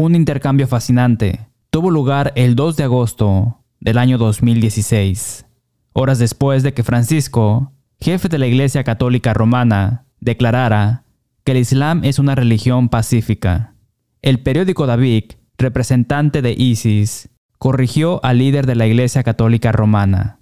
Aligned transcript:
Un 0.00 0.14
intercambio 0.14 0.68
fascinante 0.68 1.48
tuvo 1.70 1.90
lugar 1.90 2.32
el 2.36 2.54
2 2.54 2.76
de 2.76 2.84
agosto 2.84 3.64
del 3.80 3.98
año 3.98 4.16
2016, 4.16 5.44
horas 5.92 6.20
después 6.20 6.62
de 6.62 6.72
que 6.72 6.84
Francisco, 6.84 7.72
jefe 8.00 8.28
de 8.28 8.38
la 8.38 8.46
Iglesia 8.46 8.84
Católica 8.84 9.34
Romana, 9.34 10.06
declarara 10.20 11.02
que 11.42 11.50
el 11.50 11.58
Islam 11.58 12.04
es 12.04 12.20
una 12.20 12.36
religión 12.36 12.90
pacífica. 12.90 13.74
El 14.22 14.38
periódico 14.38 14.86
David, 14.86 15.32
representante 15.58 16.42
de 16.42 16.52
ISIS, 16.52 17.30
corrigió 17.58 18.24
al 18.24 18.38
líder 18.38 18.66
de 18.66 18.76
la 18.76 18.86
Iglesia 18.86 19.24
Católica 19.24 19.72
Romana. 19.72 20.38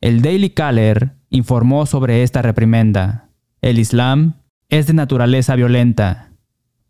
El 0.00 0.22
Daily 0.22 0.48
Caller 0.48 1.16
informó 1.28 1.84
sobre 1.84 2.22
esta 2.22 2.40
reprimenda. 2.40 3.28
El 3.60 3.78
Islam 3.78 4.36
es 4.70 4.86
de 4.86 4.94
naturaleza 4.94 5.54
violenta, 5.54 6.27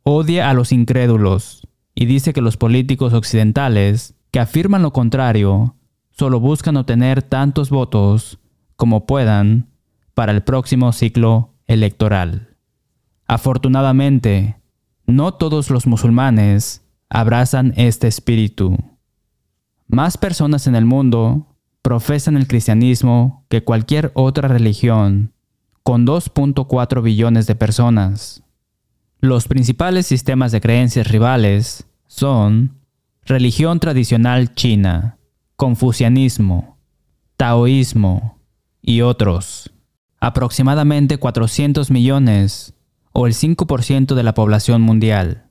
odia 0.08 0.48
a 0.48 0.54
los 0.54 0.72
incrédulos 0.72 1.68
y 1.94 2.06
dice 2.06 2.32
que 2.32 2.40
los 2.40 2.56
políticos 2.56 3.12
occidentales 3.12 4.14
que 4.30 4.40
afirman 4.40 4.82
lo 4.82 4.92
contrario 4.92 5.76
solo 6.10 6.40
buscan 6.40 6.78
obtener 6.78 7.22
tantos 7.22 7.68
votos 7.68 8.38
como 8.76 9.04
puedan 9.04 9.68
para 10.14 10.32
el 10.32 10.42
próximo 10.42 10.92
ciclo 10.92 11.52
electoral. 11.66 12.56
Afortunadamente, 13.26 14.56
no 15.06 15.34
todos 15.34 15.68
los 15.68 15.86
musulmanes 15.86 16.82
abrazan 17.10 17.74
este 17.76 18.08
espíritu. 18.08 18.78
Más 19.88 20.16
personas 20.16 20.66
en 20.66 20.74
el 20.74 20.86
mundo 20.86 21.54
profesan 21.82 22.36
el 22.36 22.46
cristianismo 22.46 23.44
que 23.50 23.62
cualquier 23.62 24.10
otra 24.14 24.48
religión, 24.48 25.34
con 25.82 26.06
2.4 26.06 27.02
billones 27.02 27.46
de 27.46 27.54
personas. 27.54 28.42
Los 29.20 29.48
principales 29.48 30.06
sistemas 30.06 30.52
de 30.52 30.60
creencias 30.60 31.08
rivales 31.08 31.88
son 32.06 32.78
religión 33.24 33.80
tradicional 33.80 34.54
china, 34.54 35.18
confucianismo, 35.56 36.78
taoísmo 37.36 38.38
y 38.80 39.00
otros. 39.00 39.72
Aproximadamente 40.20 41.18
400 41.18 41.90
millones 41.90 42.74
o 43.12 43.26
el 43.26 43.34
5% 43.34 44.14
de 44.14 44.22
la 44.22 44.34
población 44.34 44.82
mundial. 44.82 45.50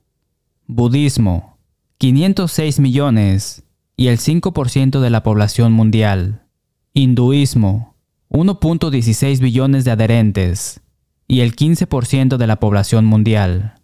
Budismo, 0.67 1.57
506 1.97 2.79
millones 2.79 3.63
y 3.97 4.07
el 4.07 4.17
5% 4.17 5.01
de 5.01 5.09
la 5.09 5.23
población 5.23 5.73
mundial. 5.73 6.45
Hinduismo, 6.93 7.95
1.16 8.29 9.39
billones 9.39 9.83
de 9.83 9.91
adherentes 9.91 10.81
y 11.27 11.41
el 11.41 11.55
15% 11.55 12.37
de 12.37 12.47
la 12.47 12.59
población 12.59 13.05
mundial. 13.05 13.75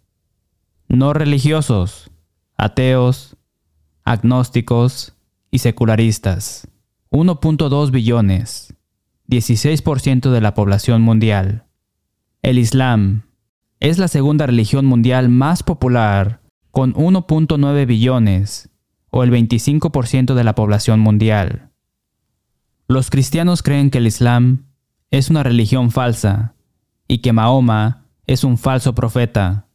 No 0.88 1.14
religiosos, 1.14 2.10
ateos, 2.58 3.36
agnósticos 4.06 5.16
y 5.52 5.60
secularistas, 5.60 6.68
1.2 7.12 7.92
billones, 7.92 8.76
16% 9.28 10.32
de 10.32 10.42
la 10.42 10.54
población 10.54 11.02
mundial. 11.02 11.66
El 12.42 12.58
Islam 12.58 13.24
es 13.80 13.98
la 13.98 14.08
segunda 14.08 14.46
religión 14.46 14.86
mundial 14.86 15.30
más 15.30 15.64
popular, 15.64 16.42
con 16.72 16.94
1.9 16.94 17.86
billones 17.86 18.70
o 19.10 19.24
el 19.24 19.32
25% 19.32 20.34
de 20.34 20.44
la 20.44 20.56
población 20.56 21.00
mundial. 21.00 21.70
Los 22.88 23.10
cristianos 23.10 23.62
creen 23.62 23.92
que 23.92 24.00
el 24.00 24.08
Islam 24.08 24.66
es 25.12 25.30
una 25.30 25.44
religión 25.44 25.92
falsa 25.92 26.53
y 27.14 27.20
que 27.20 27.32
Mahoma 27.32 28.08
es 28.26 28.44
un 28.44 28.58
falso 28.58 28.96
profeta. 28.96 29.68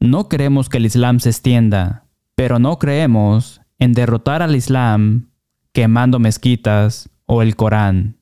No 0.00 0.28
queremos 0.28 0.68
que 0.68 0.78
el 0.78 0.86
Islam 0.86 1.20
se 1.20 1.30
extienda, 1.30 2.06
pero 2.34 2.58
no 2.58 2.80
creemos 2.80 3.60
en 3.78 3.92
derrotar 3.92 4.42
al 4.42 4.56
Islam 4.56 5.28
quemando 5.72 6.18
mezquitas 6.18 7.08
o 7.26 7.40
el 7.40 7.54
Corán. 7.54 8.16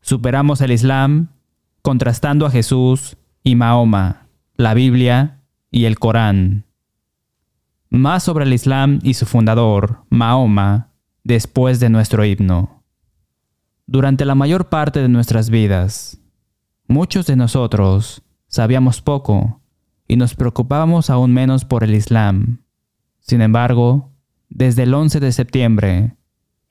Superamos 0.00 0.60
el 0.60 0.70
Islam 0.70 1.30
contrastando 1.82 2.46
a 2.46 2.52
Jesús 2.52 3.16
y 3.42 3.56
Mahoma, 3.56 4.28
la 4.54 4.72
Biblia 4.74 5.40
y 5.72 5.86
el 5.86 5.98
Corán. 5.98 6.66
Más 7.90 8.22
sobre 8.22 8.44
el 8.44 8.52
Islam 8.52 9.00
y 9.02 9.14
su 9.14 9.26
fundador, 9.26 10.04
Mahoma, 10.08 10.92
después 11.24 11.80
de 11.80 11.88
nuestro 11.88 12.24
himno. 12.24 12.84
Durante 13.88 14.24
la 14.24 14.36
mayor 14.36 14.68
parte 14.68 15.00
de 15.02 15.08
nuestras 15.08 15.50
vidas, 15.50 16.20
muchos 16.86 17.26
de 17.26 17.36
nosotros 17.36 18.22
sabíamos 18.46 19.00
poco 19.00 19.60
y 20.06 20.16
nos 20.16 20.34
preocupábamos 20.34 21.10
aún 21.10 21.32
menos 21.32 21.64
por 21.64 21.84
el 21.84 21.94
Islam. 21.94 22.62
Sin 23.20 23.40
embargo, 23.40 24.12
desde 24.48 24.84
el 24.84 24.94
11 24.94 25.20
de 25.20 25.32
septiembre, 25.32 26.16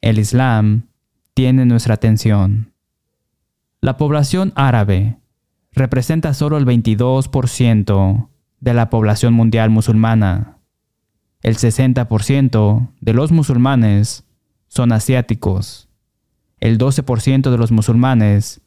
el 0.02 0.20
Islam 0.20 0.88
tiene 1.34 1.66
nuestra 1.66 1.96
atención. 1.96 2.74
La 3.82 3.98
población 3.98 4.54
árabe 4.56 5.18
representa 5.72 6.34
solo 6.34 6.58
el 6.58 6.66
22% 6.66 8.30
de 8.60 8.74
la 8.74 8.90
población 8.90 9.34
mundial 9.34 9.70
musulmana 9.70 10.54
el 11.44 11.58
60% 11.58 12.90
de 13.02 13.14
los 13.14 13.34
musulmanes 13.34 14.26
son 14.70 14.94
asiáticos. 14.94 15.90
El 16.62 16.78
12% 16.78 17.52
de 17.52 17.58
los 17.58 17.72
musulmanes 17.74 18.62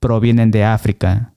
provienen 0.00 0.50
de 0.50 0.64
África. 0.64 1.34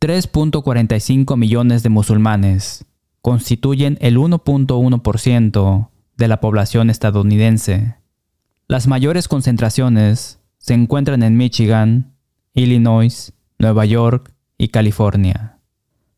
3.45 0.00 1.36
millones 1.36 1.82
de 1.82 1.88
musulmanes 1.88 2.84
constituyen 3.22 3.96
el 4.00 4.18
1.1% 4.18 5.88
de 6.16 6.28
la 6.28 6.40
población 6.40 6.90
estadounidense. 6.90 7.96
Las 8.68 8.86
mayores 8.86 9.28
concentraciones 9.28 10.40
se 10.58 10.74
encuentran 10.74 11.22
en 11.22 11.36
Michigan, 11.36 12.14
Illinois, 12.54 13.32
Nueva 13.58 13.84
York 13.86 14.32
y 14.58 14.68
California. 14.68 15.58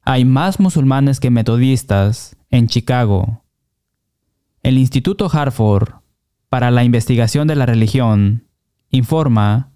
Hay 0.02 0.24
más 0.24 0.60
musulmanes 0.60 1.20
que 1.20 1.30
metodistas 1.30 2.36
en 2.50 2.66
Chicago, 2.66 3.42
el 4.66 4.78
Instituto 4.78 5.30
Hartford 5.32 6.00
para 6.48 6.72
la 6.72 6.82
Investigación 6.82 7.46
de 7.46 7.54
la 7.54 7.66
Religión 7.66 8.48
informa 8.90 9.70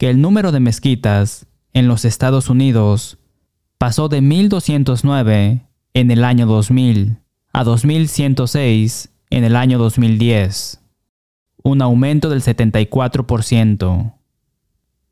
que 0.00 0.08
el 0.08 0.20
número 0.22 0.50
de 0.50 0.58
mezquitas 0.60 1.46
en 1.74 1.86
los 1.86 2.06
Estados 2.06 2.48
Unidos 2.48 3.18
pasó 3.76 4.08
de 4.08 4.22
1.209 4.22 5.66
en 5.92 6.10
el 6.10 6.24
año 6.24 6.46
2000 6.46 7.18
a 7.52 7.64
2.106 7.64 9.10
en 9.28 9.44
el 9.44 9.56
año 9.56 9.76
2010, 9.76 10.80
un 11.62 11.82
aumento 11.82 12.30
del 12.30 12.40
74%. 12.40 14.14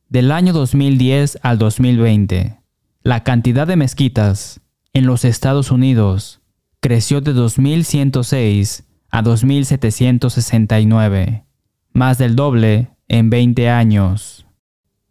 Del 0.09 0.33
año 0.33 0.55
2010 0.55 1.41
al 1.43 1.59
2020, 1.59 2.59
la 3.03 3.25
cantidad 3.25 3.67
de 3.67 3.77
mezquitas 3.77 4.63
en 4.95 5.05
los 5.05 5.27
Estados 5.27 5.71
Unidos 5.71 6.41
creció 6.81 7.21
de 7.21 7.35
2.106 7.35 8.85
a 9.11 9.23
2.769, 9.23 11.45
más 11.93 12.17
del 12.17 12.37
doble 12.37 12.89
en 13.07 13.29
20 13.29 13.69
años. 13.69 14.48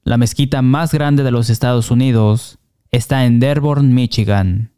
La 0.08 0.16
mezquita 0.16 0.62
más 0.62 0.94
grande 0.94 1.22
de 1.24 1.32
los 1.32 1.50
Estados 1.50 1.92
Unidos 1.92 2.60
está 2.92 3.26
en 3.26 3.42
Dearborn, 3.42 3.94
Michigan, 3.94 4.72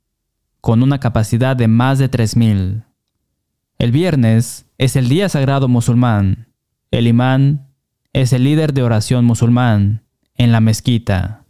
con 0.60 0.82
una 0.82 1.00
capacidad 1.00 1.56
de 1.56 1.68
más 1.68 2.00
de 2.00 2.10
3.000. 2.10 2.84
El 3.78 3.92
viernes 3.92 4.66
es 4.80 4.96
el 4.96 5.08
día 5.08 5.30
sagrado 5.30 5.68
musulmán. 5.68 6.48
El 6.90 7.06
imán 7.06 7.68
es 8.12 8.34
el 8.34 8.44
líder 8.44 8.74
de 8.74 8.82
oración 8.82 9.24
musulmán 9.24 10.02
en 10.34 10.52
la 10.52 10.62
mezquita. 10.62 11.46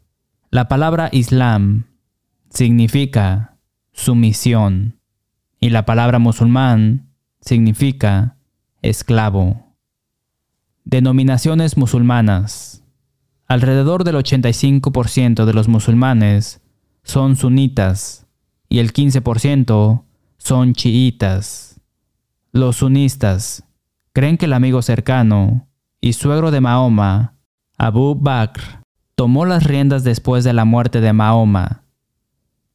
La 0.50 0.68
palabra 0.68 1.08
Islam 1.14 1.86
significa 2.50 3.56
sumisión 3.94 5.00
y 5.62 5.70
la 5.70 5.86
palabra 5.86 6.20
musulmán 6.20 7.14
significa 7.40 8.36
esclavo. 8.82 9.74
Denominaciones 10.84 11.78
musulmanas. 11.78 12.79
Alrededor 13.50 14.04
del 14.04 14.16
85% 14.16 15.46
de 15.46 15.54
los 15.54 15.68
musulmanes 15.68 16.62
son 17.02 17.36
sunitas 17.36 18.28
y 18.70 18.78
el 18.78 18.94
15% 18.94 20.04
son 20.38 20.74
chiitas. 20.74 21.82
Los 22.52 22.78
sunistas 22.78 23.64
creen 24.14 24.38
que 24.38 24.46
el 24.46 24.54
amigo 24.54 24.84
cercano 24.84 25.68
y 26.00 26.14
suegro 26.14 26.52
de 26.52 26.62
Mahoma, 26.62 27.38
Abu 27.76 28.14
Bakr, 28.14 28.84
tomó 29.16 29.48
las 29.48 29.64
riendas 29.64 30.04
después 30.04 30.44
de 30.44 30.54
la 30.54 30.64
muerte 30.64 31.02
de 31.02 31.12
Mahoma, 31.12 31.86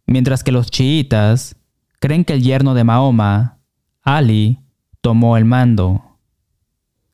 mientras 0.07 0.43
que 0.43 0.51
los 0.51 0.73
chiitas 0.73 1.55
creen 2.01 2.25
que 2.25 2.33
el 2.33 2.43
yerno 2.43 2.75
de 2.75 2.83
Mahoma, 2.83 3.61
Ali 4.03 4.59
tomó 5.01 5.37
el 5.37 5.45
mando. 5.45 6.19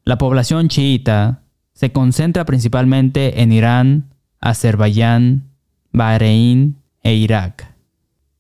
La 0.05 0.17
población 0.17 0.69
chiita 0.69 1.43
se 1.73 1.93
concentra 1.93 2.45
principalmente 2.45 3.43
en 3.43 3.53
Irán, 3.53 4.15
Azerbaiyán, 4.41 5.51
Bahrein 5.93 6.77
e 7.03 7.15
Irak. 7.15 7.75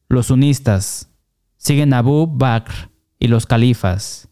Los 0.08 0.26
sunistas 0.26 1.10
siguen 1.56 1.92
Abu 1.94 2.26
Bakr 2.26 2.90
y 3.18 3.28
los 3.28 3.46
califas, 3.46 4.28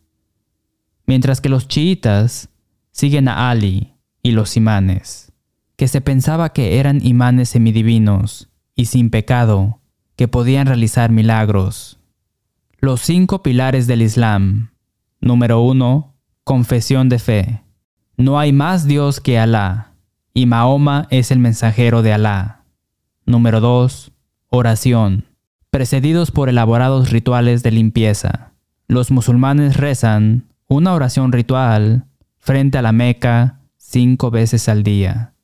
mientras 1.06 1.40
que 1.40 1.48
los 1.48 1.68
chiitas 1.68 2.48
siguen 2.90 3.28
a 3.28 3.50
Ali 3.50 3.94
y 4.22 4.32
los 4.32 4.56
imanes, 4.56 5.32
que 5.76 5.88
se 5.88 6.00
pensaba 6.00 6.52
que 6.52 6.78
eran 6.78 7.04
imanes 7.04 7.50
semidivinos 7.50 8.48
y 8.74 8.86
sin 8.86 9.10
pecado, 9.10 9.80
que 10.16 10.26
podían 10.26 10.66
realizar 10.66 11.10
milagros. 11.10 12.00
Los 12.80 13.00
cinco 13.02 13.42
pilares 13.42 13.86
del 13.86 14.02
Islam. 14.02 14.70
Número 15.20 15.60
1. 15.60 16.14
Confesión 16.44 17.08
de 17.08 17.18
fe. 17.18 17.62
No 18.18 18.40
hay 18.40 18.52
más 18.52 18.84
Dios 18.84 19.20
que 19.20 19.38
Alá, 19.38 19.92
y 20.34 20.46
Mahoma 20.46 21.06
es 21.08 21.30
el 21.30 21.38
mensajero 21.38 22.02
de 22.02 22.12
Alá. 22.12 22.64
Número 23.26 23.60
2. 23.60 24.10
Oración. 24.48 25.26
Precedidos 25.70 26.32
por 26.32 26.48
elaborados 26.48 27.12
rituales 27.12 27.62
de 27.62 27.70
limpieza. 27.70 28.54
Los 28.88 29.12
musulmanes 29.12 29.76
rezan 29.76 30.48
una 30.66 30.94
oración 30.94 31.30
ritual 31.30 32.06
frente 32.38 32.76
a 32.76 32.82
la 32.82 32.90
Meca 32.90 33.60
cinco 33.76 34.32
veces 34.32 34.68
al 34.68 34.82
día. 34.82 35.34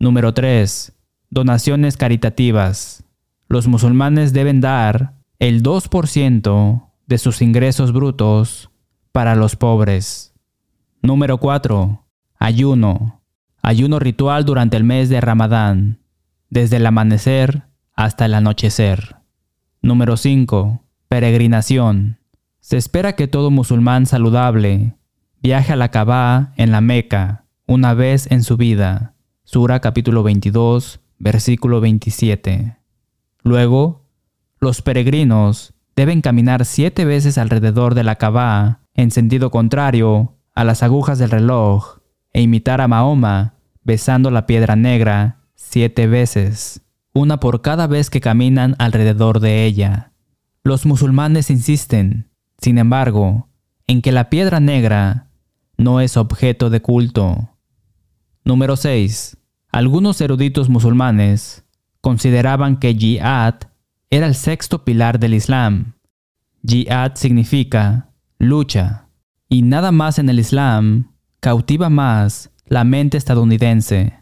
Número 0.00 0.34
3. 0.34 0.92
Donaciones 1.30 1.96
caritativas. 1.96 3.04
Los 3.46 3.68
musulmanes 3.68 4.32
deben 4.32 4.60
dar 4.60 5.14
el 5.38 5.62
2% 5.62 6.88
de 7.06 7.18
sus 7.18 7.40
ingresos 7.40 7.92
brutos 7.92 8.70
para 9.12 9.36
los 9.36 9.54
pobres. 9.54 10.33
Número 11.04 11.36
4. 11.36 12.02
Ayuno. 12.38 13.20
Ayuno 13.60 13.98
ritual 13.98 14.46
durante 14.46 14.78
el 14.78 14.84
mes 14.84 15.10
de 15.10 15.20
Ramadán, 15.20 15.98
desde 16.48 16.78
el 16.78 16.86
amanecer 16.86 17.64
hasta 17.94 18.24
el 18.24 18.32
anochecer. 18.32 19.16
Número 19.82 20.16
5. 20.16 20.82
Peregrinación. 21.08 22.20
Se 22.60 22.78
espera 22.78 23.16
que 23.16 23.28
todo 23.28 23.50
musulmán 23.50 24.06
saludable 24.06 24.96
viaje 25.42 25.74
a 25.74 25.76
la 25.76 25.90
Kaaba 25.90 26.54
en 26.56 26.72
la 26.72 26.80
Meca 26.80 27.44
una 27.66 27.92
vez 27.92 28.26
en 28.30 28.42
su 28.42 28.56
vida. 28.56 29.12
Sura 29.44 29.80
capítulo 29.80 30.22
22, 30.22 31.00
versículo 31.18 31.82
27. 31.82 32.78
Luego, 33.42 34.06
los 34.58 34.80
peregrinos 34.80 35.74
deben 35.96 36.22
caminar 36.22 36.64
siete 36.64 37.04
veces 37.04 37.36
alrededor 37.36 37.94
de 37.94 38.04
la 38.04 38.16
Kaaba 38.16 38.80
en 38.94 39.10
sentido 39.10 39.50
contrario 39.50 40.34
a 40.54 40.64
las 40.64 40.82
agujas 40.82 41.18
del 41.18 41.30
reloj 41.30 41.98
e 42.32 42.42
imitar 42.42 42.80
a 42.80 42.88
Mahoma 42.88 43.54
besando 43.82 44.30
la 44.30 44.46
piedra 44.46 44.76
negra 44.76 45.40
siete 45.54 46.06
veces, 46.06 46.82
una 47.12 47.38
por 47.38 47.62
cada 47.62 47.86
vez 47.86 48.10
que 48.10 48.20
caminan 48.20 48.74
alrededor 48.78 49.40
de 49.40 49.64
ella. 49.64 50.12
Los 50.62 50.86
musulmanes 50.86 51.50
insisten, 51.50 52.30
sin 52.58 52.78
embargo, 52.78 53.48
en 53.86 54.00
que 54.00 54.12
la 54.12 54.30
piedra 54.30 54.60
negra 54.60 55.28
no 55.76 56.00
es 56.00 56.16
objeto 56.16 56.70
de 56.70 56.80
culto. 56.80 57.50
Número 58.44 58.76
6. 58.76 59.36
Algunos 59.70 60.20
eruditos 60.20 60.68
musulmanes 60.68 61.64
consideraban 62.00 62.78
que 62.78 62.94
jihad 62.94 63.54
era 64.10 64.26
el 64.26 64.34
sexto 64.34 64.84
pilar 64.84 65.18
del 65.18 65.34
Islam. 65.34 65.94
Jihad 66.66 67.16
significa 67.16 68.10
lucha, 68.38 69.03
y 69.48 69.62
nada 69.62 69.92
más 69.92 70.18
en 70.18 70.28
el 70.28 70.38
Islam 70.38 71.12
cautiva 71.40 71.90
más 71.90 72.50
la 72.66 72.84
mente 72.84 73.16
estadounidense. 73.16 74.14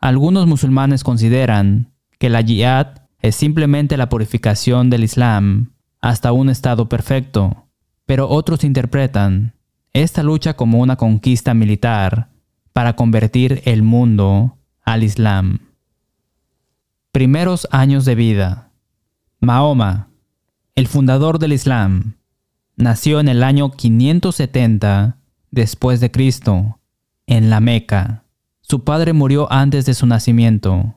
Algunos 0.00 0.46
musulmanes 0.46 1.04
consideran 1.04 1.92
que 2.18 2.30
la 2.30 2.42
jihad 2.42 3.02
es 3.20 3.36
simplemente 3.36 3.96
la 3.96 4.08
purificación 4.08 4.88
del 4.90 5.04
Islam 5.04 5.72
hasta 6.00 6.32
un 6.32 6.48
estado 6.48 6.88
perfecto, 6.88 7.68
pero 8.06 8.28
otros 8.28 8.64
interpretan 8.64 9.54
esta 9.92 10.22
lucha 10.22 10.54
como 10.54 10.78
una 10.78 10.96
conquista 10.96 11.52
militar 11.54 12.30
para 12.72 12.94
convertir 12.94 13.62
el 13.64 13.82
mundo 13.82 14.56
al 14.82 15.02
Islam. 15.02 15.58
Primeros 17.12 17.68
años 17.70 18.04
de 18.04 18.14
vida. 18.14 18.70
Mahoma, 19.40 20.08
el 20.74 20.86
fundador 20.86 21.38
del 21.38 21.52
Islam, 21.52 22.14
nació 22.80 23.20
en 23.20 23.28
el 23.28 23.42
año 23.42 23.70
570 23.70 25.18
después 25.50 26.00
de 26.00 26.10
Cristo, 26.10 26.78
en 27.26 27.50
la 27.50 27.60
Meca. 27.60 28.24
Su 28.62 28.84
padre 28.84 29.12
murió 29.12 29.52
antes 29.52 29.84
de 29.84 29.94
su 29.94 30.06
nacimiento 30.06 30.94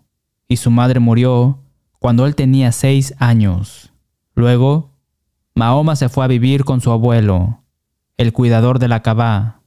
y 0.48 0.58
su 0.58 0.72
madre 0.72 1.00
murió 1.00 1.60
cuando 2.00 2.26
él 2.26 2.36
tenía 2.36 2.72
seis 2.72 3.14
años. 3.20 3.92
Luego, 4.34 4.92
Mahoma 5.56 5.96
se 5.96 6.10
fue 6.10 6.24
a 6.24 6.30
vivir 6.30 6.64
con 6.64 6.82
su 6.82 6.92
abuelo, 6.92 7.64
el 8.18 8.32
cuidador 8.34 8.80
de 8.80 8.88
la 8.88 9.02
Kaaba. 9.02 9.62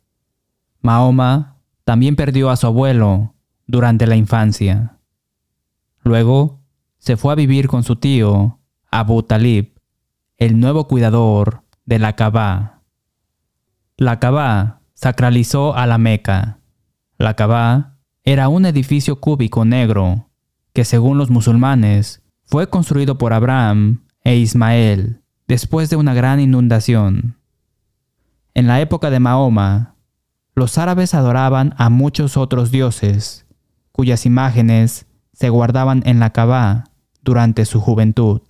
Mahoma 0.80 1.56
también 1.84 2.16
perdió 2.16 2.50
a 2.50 2.56
su 2.56 2.66
abuelo 2.66 3.34
durante 3.66 4.06
la 4.06 4.16
infancia. 4.16 4.98
Luego, 6.02 6.60
se 6.98 7.16
fue 7.16 7.32
a 7.32 7.36
vivir 7.36 7.68
con 7.68 7.82
su 7.82 7.96
tío, 7.96 8.58
Abu 8.90 9.22
Talib, 9.22 9.78
el 10.38 10.58
nuevo 10.58 10.86
cuidador 10.88 11.65
de 11.86 11.98
la 11.98 12.14
Kaaba. 12.14 12.82
La 13.96 14.18
Kaaba 14.18 14.80
sacralizó 14.94 15.74
a 15.74 15.86
la 15.86 15.98
Meca. 15.98 16.58
La 17.16 17.34
Kaaba 17.34 17.96
era 18.24 18.48
un 18.48 18.66
edificio 18.66 19.20
cúbico 19.20 19.64
negro 19.64 20.28
que 20.72 20.84
según 20.84 21.16
los 21.16 21.30
musulmanes 21.30 22.22
fue 22.44 22.68
construido 22.68 23.16
por 23.16 23.32
Abraham 23.32 24.04
e 24.24 24.36
Ismael 24.36 25.22
después 25.48 25.88
de 25.88 25.96
una 25.96 26.12
gran 26.12 26.40
inundación. 26.40 27.38
En 28.52 28.66
la 28.66 28.80
época 28.80 29.10
de 29.10 29.20
Mahoma, 29.20 29.94
los 30.54 30.78
árabes 30.78 31.14
adoraban 31.14 31.74
a 31.78 31.88
muchos 31.88 32.36
otros 32.36 32.70
dioses, 32.70 33.46
cuyas 33.92 34.26
imágenes 34.26 35.06
se 35.32 35.50
guardaban 35.50 36.02
en 36.06 36.18
la 36.18 36.30
Kaaba 36.30 36.84
durante 37.22 37.64
su 37.64 37.80
juventud. 37.80 38.40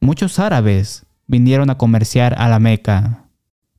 Muchos 0.00 0.38
árabes 0.38 1.05
vinieron 1.26 1.70
a 1.70 1.78
comerciar 1.78 2.34
a 2.38 2.48
la 2.48 2.58
Meca. 2.58 3.24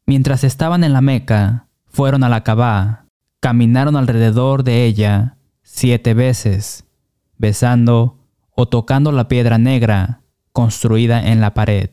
Mientras 0.05 0.43
estaban 0.43 0.83
en 0.83 0.93
la 0.93 1.01
Meca, 1.01 1.67
fueron 1.85 2.23
a 2.23 2.29
la 2.29 2.43
Kaaba, 2.43 3.05
caminaron 3.39 3.95
alrededor 3.95 4.63
de 4.63 4.85
ella 4.85 5.37
siete 5.63 6.13
veces, 6.13 6.85
besando 7.37 8.19
o 8.51 8.67
tocando 8.67 9.11
la 9.11 9.27
piedra 9.27 9.57
negra 9.57 10.21
construida 10.51 11.27
en 11.27 11.41
la 11.41 11.53
pared 11.53 11.89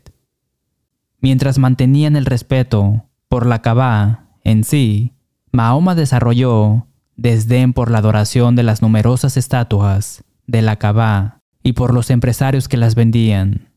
mientras 1.25 1.59
mantenían 1.59 2.17
el 2.17 2.27
respeto 2.27 3.07
por 3.29 3.47
la 3.47 3.63
Kaaba 3.63 4.27
en 4.43 4.63
sí, 4.63 5.15
Mahoma 5.53 5.95
desarrolló 5.95 6.87
desdén 7.17 7.73
por 7.73 7.91
la 7.91 7.97
adoración 7.97 8.57
de 8.57 8.63
las 8.63 8.83
numerosas 8.83 9.39
estatuas 9.39 10.23
de 10.47 10.61
la 10.61 10.77
Kaaba 10.77 11.41
y 11.63 11.73
por 11.73 11.95
los 11.95 12.11
empresarios 12.11 12.69
que 12.69 12.77
las 12.77 12.95
vendían. 12.95 13.71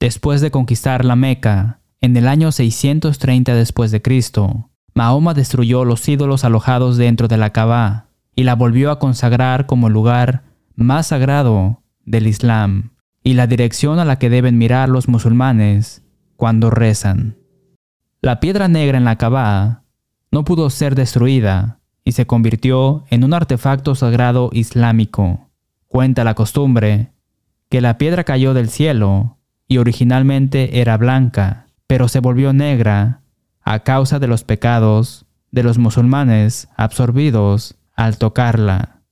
Después 0.00 0.40
de 0.40 0.50
conquistar 0.50 1.04
la 1.04 1.16
Meca, 1.16 1.80
en 2.00 2.16
el 2.16 2.28
año 2.28 2.52
630 2.52 3.54
después 3.54 3.90
de 3.90 4.02
Cristo, 4.02 4.70
Mahoma 4.94 5.34
destruyó 5.34 5.84
los 5.84 6.06
ídolos 6.08 6.44
alojados 6.44 6.96
dentro 6.96 7.28
de 7.28 7.36
la 7.36 7.50
Kaaba 7.50 8.08
y 8.36 8.44
la 8.44 8.54
volvió 8.54 8.90
a 8.90 8.98
consagrar 8.98 9.66
como 9.66 9.88
lugar 9.88 10.44
más 10.76 11.08
sagrado 11.08 11.82
del 12.04 12.26
Islam 12.26 12.90
y 13.22 13.34
la 13.34 13.46
dirección 13.46 13.98
a 13.98 14.04
la 14.04 14.18
que 14.18 14.30
deben 14.30 14.58
mirar 14.58 14.88
los 14.88 15.08
musulmanes 15.08 16.02
cuando 16.36 16.70
rezan. 16.70 17.38
La 18.20 18.40
piedra 18.40 18.68
negra 18.68 18.98
en 18.98 19.04
la 19.04 19.16
Kaaba 19.16 19.84
no 20.30 20.44
pudo 20.44 20.68
ser 20.70 20.94
destruida 20.94 21.80
y 22.04 22.12
se 22.12 22.26
convirtió 22.26 23.04
en 23.08 23.24
un 23.24 23.34
artefacto 23.34 23.94
sagrado 23.94 24.50
islámico. 24.52 25.48
Cuenta 25.88 26.24
la 26.24 26.34
costumbre 26.34 27.12
que 27.70 27.80
la 27.80 27.98
piedra 27.98 28.24
cayó 28.24 28.52
del 28.52 28.68
cielo 28.68 29.33
y 29.68 29.78
originalmente 29.78 30.80
era 30.80 30.96
blanca, 30.96 31.66
pero 31.86 32.08
se 32.08 32.20
volvió 32.20 32.52
negra 32.52 33.22
a 33.62 33.80
causa 33.80 34.18
de 34.18 34.26
los 34.26 34.44
pecados 34.44 35.26
de 35.50 35.62
los 35.62 35.78
musulmanes 35.78 36.68
absorbidos 36.76 37.76
al 37.94 38.18
tocarla. 38.18 39.02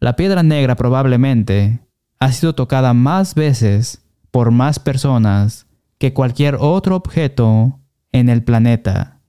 La 0.00 0.16
piedra 0.16 0.42
negra 0.42 0.76
probablemente 0.76 1.80
ha 2.18 2.32
sido 2.32 2.54
tocada 2.54 2.94
más 2.94 3.34
veces 3.34 4.02
por 4.30 4.50
más 4.50 4.78
personas 4.78 5.66
que 5.98 6.14
cualquier 6.14 6.56
otro 6.58 6.96
objeto 6.96 7.80
en 8.12 8.28
el 8.28 8.42
planeta. 8.42 9.20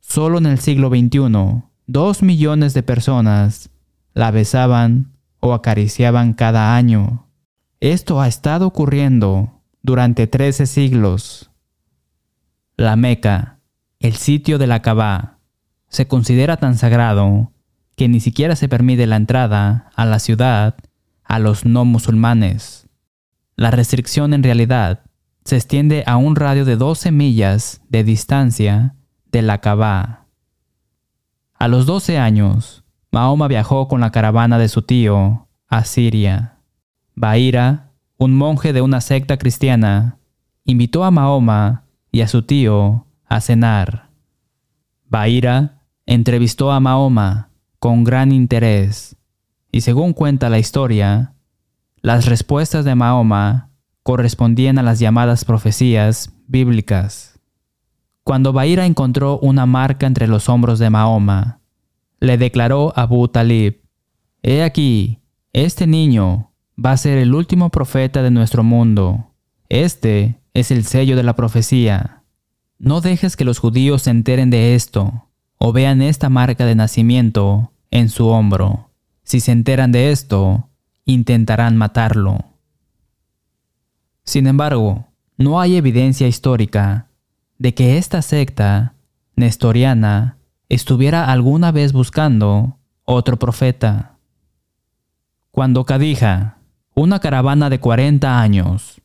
Solo 0.00 0.38
en 0.38 0.46
el 0.46 0.58
siglo 0.58 0.88
XXI, 0.88 1.62
dos 1.86 2.22
millones 2.22 2.74
de 2.74 2.82
personas 2.82 3.70
la 4.14 4.30
besaban 4.30 5.12
o 5.40 5.54
acariciaban 5.54 6.32
cada 6.32 6.74
año. 6.74 7.28
Esto 7.80 8.20
ha 8.20 8.28
estado 8.28 8.66
ocurriendo 8.66 9.55
durante 9.86 10.26
13 10.26 10.66
siglos. 10.66 11.50
La 12.76 12.96
Meca, 12.96 13.60
el 14.00 14.16
sitio 14.16 14.58
de 14.58 14.66
la 14.66 14.82
Kaaba, 14.82 15.38
se 15.88 16.08
considera 16.08 16.56
tan 16.56 16.76
sagrado 16.76 17.52
que 17.94 18.08
ni 18.08 18.18
siquiera 18.18 18.56
se 18.56 18.68
permite 18.68 19.06
la 19.06 19.14
entrada 19.14 19.90
a 19.94 20.04
la 20.04 20.18
ciudad 20.18 20.74
a 21.22 21.38
los 21.38 21.64
no 21.64 21.84
musulmanes. 21.84 22.88
La 23.54 23.70
restricción 23.70 24.34
en 24.34 24.42
realidad 24.42 25.04
se 25.44 25.54
extiende 25.54 26.02
a 26.06 26.16
un 26.16 26.34
radio 26.34 26.64
de 26.64 26.76
12 26.76 27.12
millas 27.12 27.80
de 27.88 28.02
distancia 28.02 28.96
de 29.30 29.42
la 29.42 29.58
Kaaba. 29.60 30.26
A 31.54 31.68
los 31.68 31.86
12 31.86 32.18
años, 32.18 32.82
Mahoma 33.12 33.46
viajó 33.46 33.86
con 33.86 34.00
la 34.00 34.10
caravana 34.10 34.58
de 34.58 34.68
su 34.68 34.82
tío 34.82 35.46
a 35.68 35.84
Siria. 35.84 36.58
Bahira, 37.14 37.85
un 38.18 38.34
monje 38.34 38.72
de 38.72 38.80
una 38.80 39.00
secta 39.00 39.36
cristiana, 39.36 40.18
invitó 40.64 41.04
a 41.04 41.10
Mahoma 41.10 41.84
y 42.10 42.22
a 42.22 42.28
su 42.28 42.42
tío 42.42 43.06
a 43.26 43.40
cenar. 43.40 44.10
Bahira 45.08 45.82
entrevistó 46.06 46.72
a 46.72 46.80
Mahoma 46.80 47.50
con 47.78 48.04
gran 48.04 48.32
interés 48.32 49.16
y 49.70 49.82
según 49.82 50.14
cuenta 50.14 50.48
la 50.48 50.58
historia, 50.58 51.34
las 52.00 52.26
respuestas 52.26 52.84
de 52.84 52.94
Mahoma 52.94 53.70
correspondían 54.02 54.78
a 54.78 54.82
las 54.82 54.98
llamadas 54.98 55.44
profecías 55.44 56.32
bíblicas. 56.46 57.38
Cuando 58.22 58.52
Bahira 58.52 58.86
encontró 58.86 59.38
una 59.38 59.66
marca 59.66 60.06
entre 60.06 60.26
los 60.26 60.48
hombros 60.48 60.78
de 60.78 60.90
Mahoma, 60.90 61.60
le 62.18 62.38
declaró 62.38 62.92
a 62.96 63.02
Abu 63.02 63.28
Talib, 63.28 63.82
He 64.42 64.62
aquí, 64.62 65.20
este 65.52 65.86
niño 65.86 66.52
va 66.82 66.92
a 66.92 66.96
ser 66.96 67.18
el 67.18 67.34
último 67.34 67.70
profeta 67.70 68.22
de 68.22 68.30
nuestro 68.30 68.62
mundo. 68.62 69.32
Este 69.68 70.40
es 70.54 70.70
el 70.70 70.84
sello 70.84 71.16
de 71.16 71.22
la 71.22 71.34
profecía. 71.34 72.22
No 72.78 73.00
dejes 73.00 73.36
que 73.36 73.44
los 73.44 73.58
judíos 73.58 74.02
se 74.02 74.10
enteren 74.10 74.50
de 74.50 74.74
esto 74.74 75.28
o 75.58 75.72
vean 75.72 76.02
esta 76.02 76.28
marca 76.28 76.66
de 76.66 76.74
nacimiento 76.74 77.72
en 77.90 78.08
su 78.08 78.28
hombro. 78.28 78.90
Si 79.22 79.40
se 79.40 79.52
enteran 79.52 79.92
de 79.92 80.10
esto, 80.10 80.68
intentarán 81.04 81.76
matarlo. 81.76 82.38
Sin 84.24 84.46
embargo, 84.46 85.06
no 85.38 85.60
hay 85.60 85.76
evidencia 85.76 86.28
histórica 86.28 87.08
de 87.58 87.74
que 87.74 87.96
esta 87.96 88.22
secta 88.22 88.94
nestoriana 89.34 90.36
estuviera 90.68 91.30
alguna 91.30 91.72
vez 91.72 91.92
buscando 91.92 92.78
otro 93.04 93.38
profeta. 93.38 94.16
Cuando 95.50 95.84
Cadija, 95.84 96.55
una 96.98 97.20
caravana 97.20 97.68
de 97.68 97.78
40 97.78 98.40
años, 98.40 99.02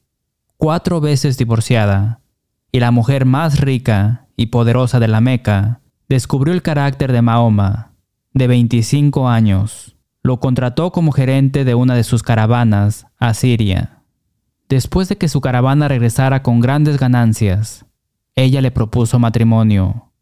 cuatro 0.55 1.01
veces 1.01 1.37
divorciada, 1.37 2.21
y 2.71 2.79
la 2.79 2.89
mujer 2.89 3.25
más 3.25 3.59
rica 3.59 4.27
y 4.37 4.45
poderosa 4.45 5.01
de 5.01 5.09
la 5.09 5.19
Meca, 5.19 5.81
descubrió 6.07 6.53
el 6.53 6.61
carácter 6.61 7.11
de 7.11 7.21
Mahoma, 7.21 7.91
de 8.33 8.47
25 8.47 9.27
años. 9.27 9.97
Lo 10.23 10.39
contrató 10.39 10.93
como 10.93 11.11
gerente 11.11 11.65
de 11.65 11.75
una 11.75 11.93
de 11.93 12.05
sus 12.05 12.23
caravanas 12.23 13.07
a 13.17 13.33
Siria. 13.33 14.03
Después 14.69 15.09
de 15.09 15.17
que 15.17 15.27
su 15.27 15.41
caravana 15.41 15.89
regresara 15.89 16.43
con 16.43 16.61
grandes 16.61 16.97
ganancias, 16.97 17.85
ella 18.35 18.61
le 18.61 18.71
propuso 18.71 19.19
matrimonio. 19.19 20.13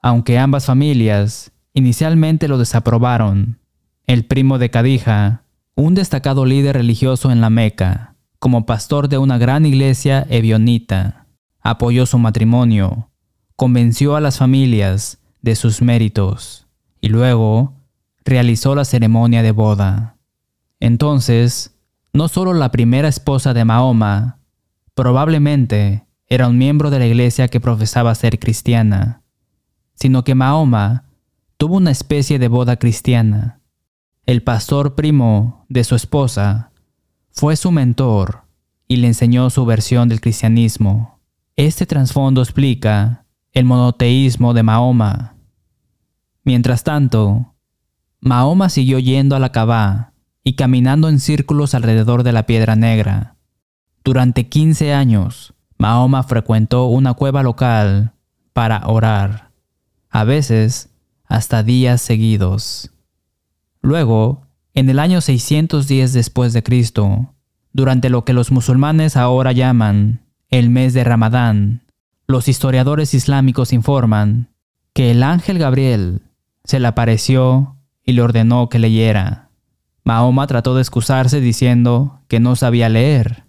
Aunque 0.00 0.38
ambas 0.38 0.66
familias 0.66 1.50
inicialmente 1.74 2.46
lo 2.46 2.56
desaprobaron, 2.56 3.58
el 4.06 4.24
primo 4.26 4.58
de 4.58 4.70
Cadija, 4.70 5.42
un 5.76 5.94
destacado 5.94 6.46
líder 6.46 6.76
religioso 6.76 7.30
en 7.30 7.42
la 7.42 7.50
Meca, 7.50 8.14
como 8.38 8.64
pastor 8.64 9.08
de 9.08 9.18
una 9.18 9.36
gran 9.36 9.66
iglesia 9.66 10.26
evionita, 10.30 11.26
apoyó 11.60 12.06
su 12.06 12.18
matrimonio, 12.18 13.10
convenció 13.56 14.16
a 14.16 14.22
las 14.22 14.38
familias 14.38 15.18
de 15.42 15.54
sus 15.54 15.82
méritos 15.82 16.66
y 17.02 17.08
luego 17.08 17.74
realizó 18.24 18.74
la 18.74 18.86
ceremonia 18.86 19.42
de 19.42 19.52
boda. 19.52 20.16
Entonces, 20.80 21.76
no 22.14 22.28
solo 22.28 22.54
la 22.54 22.70
primera 22.70 23.08
esposa 23.08 23.52
de 23.52 23.66
Mahoma, 23.66 24.38
probablemente 24.94 26.06
era 26.26 26.48
un 26.48 26.56
miembro 26.56 26.88
de 26.88 27.00
la 27.00 27.06
iglesia 27.06 27.48
que 27.48 27.60
profesaba 27.60 28.14
ser 28.14 28.38
cristiana, 28.38 29.20
sino 29.94 30.24
que 30.24 30.34
Mahoma 30.34 31.04
tuvo 31.58 31.76
una 31.76 31.90
especie 31.90 32.38
de 32.38 32.48
boda 32.48 32.76
cristiana. 32.76 33.60
El 34.26 34.42
pastor 34.42 34.96
primo 34.96 35.64
de 35.68 35.84
su 35.84 35.94
esposa 35.94 36.72
fue 37.30 37.54
su 37.54 37.70
mentor 37.70 38.42
y 38.88 38.96
le 38.96 39.06
enseñó 39.06 39.50
su 39.50 39.64
versión 39.64 40.08
del 40.08 40.20
cristianismo. 40.20 41.20
Este 41.54 41.86
trasfondo 41.86 42.42
explica 42.42 43.24
el 43.52 43.66
monoteísmo 43.66 44.52
de 44.52 44.64
Mahoma. 44.64 45.36
Mientras 46.42 46.82
tanto, 46.82 47.54
Mahoma 48.20 48.68
siguió 48.68 48.98
yendo 48.98 49.36
a 49.36 49.38
la 49.38 49.52
Kaaba 49.52 50.12
y 50.42 50.54
caminando 50.56 51.08
en 51.08 51.20
círculos 51.20 51.76
alrededor 51.76 52.24
de 52.24 52.32
la 52.32 52.46
piedra 52.46 52.74
negra. 52.74 53.36
Durante 54.02 54.48
15 54.48 54.92
años, 54.92 55.54
Mahoma 55.78 56.24
frecuentó 56.24 56.86
una 56.86 57.14
cueva 57.14 57.44
local 57.44 58.12
para 58.52 58.88
orar, 58.88 59.52
a 60.10 60.24
veces 60.24 60.90
hasta 61.26 61.62
días 61.62 62.00
seguidos. 62.00 62.90
Luego, 63.86 64.42
en 64.74 64.90
el 64.90 64.98
año 64.98 65.20
610 65.20 66.12
después 66.12 66.52
de 66.52 66.64
Cristo, 66.64 67.34
durante 67.72 68.10
lo 68.10 68.24
que 68.24 68.32
los 68.32 68.50
musulmanes 68.50 69.16
ahora 69.16 69.52
llaman 69.52 70.26
el 70.50 70.70
mes 70.70 70.92
de 70.92 71.04
Ramadán, 71.04 71.84
los 72.26 72.48
historiadores 72.48 73.14
islámicos 73.14 73.72
informan 73.72 74.48
que 74.92 75.12
el 75.12 75.22
ángel 75.22 75.60
Gabriel 75.60 76.22
se 76.64 76.80
le 76.80 76.88
apareció 76.88 77.76
y 78.02 78.14
le 78.14 78.22
ordenó 78.22 78.68
que 78.68 78.80
leyera. 78.80 79.50
Mahoma 80.02 80.48
trató 80.48 80.74
de 80.74 80.80
excusarse 80.80 81.40
diciendo 81.40 82.22
que 82.26 82.40
no 82.40 82.56
sabía 82.56 82.88
leer, 82.88 83.44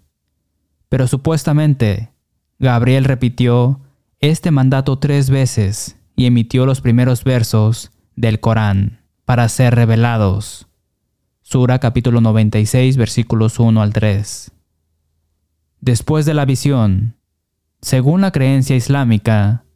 pero 0.88 1.08
supuestamente 1.08 2.12
Gabriel 2.60 3.06
repitió 3.06 3.80
este 4.20 4.52
mandato 4.52 5.00
tres 5.00 5.30
veces 5.30 5.96
y 6.14 6.26
emitió 6.26 6.64
los 6.64 6.80
primeros 6.80 7.24
versos 7.24 7.90
del 8.14 8.38
Corán 8.38 8.97
para 9.28 9.46
ser 9.50 9.74
revelados. 9.74 10.68
Sura 11.42 11.80
capítulo 11.80 12.22
96 12.22 12.96
versículos 12.96 13.58
1 13.60 13.82
al 13.82 13.92
3. 13.92 14.52
Después 15.82 16.24
de 16.24 16.32
la 16.32 16.46
visión, 16.46 17.18
según 17.82 18.22
la 18.22 18.30
creencia 18.30 18.74
islámica, 18.74 19.66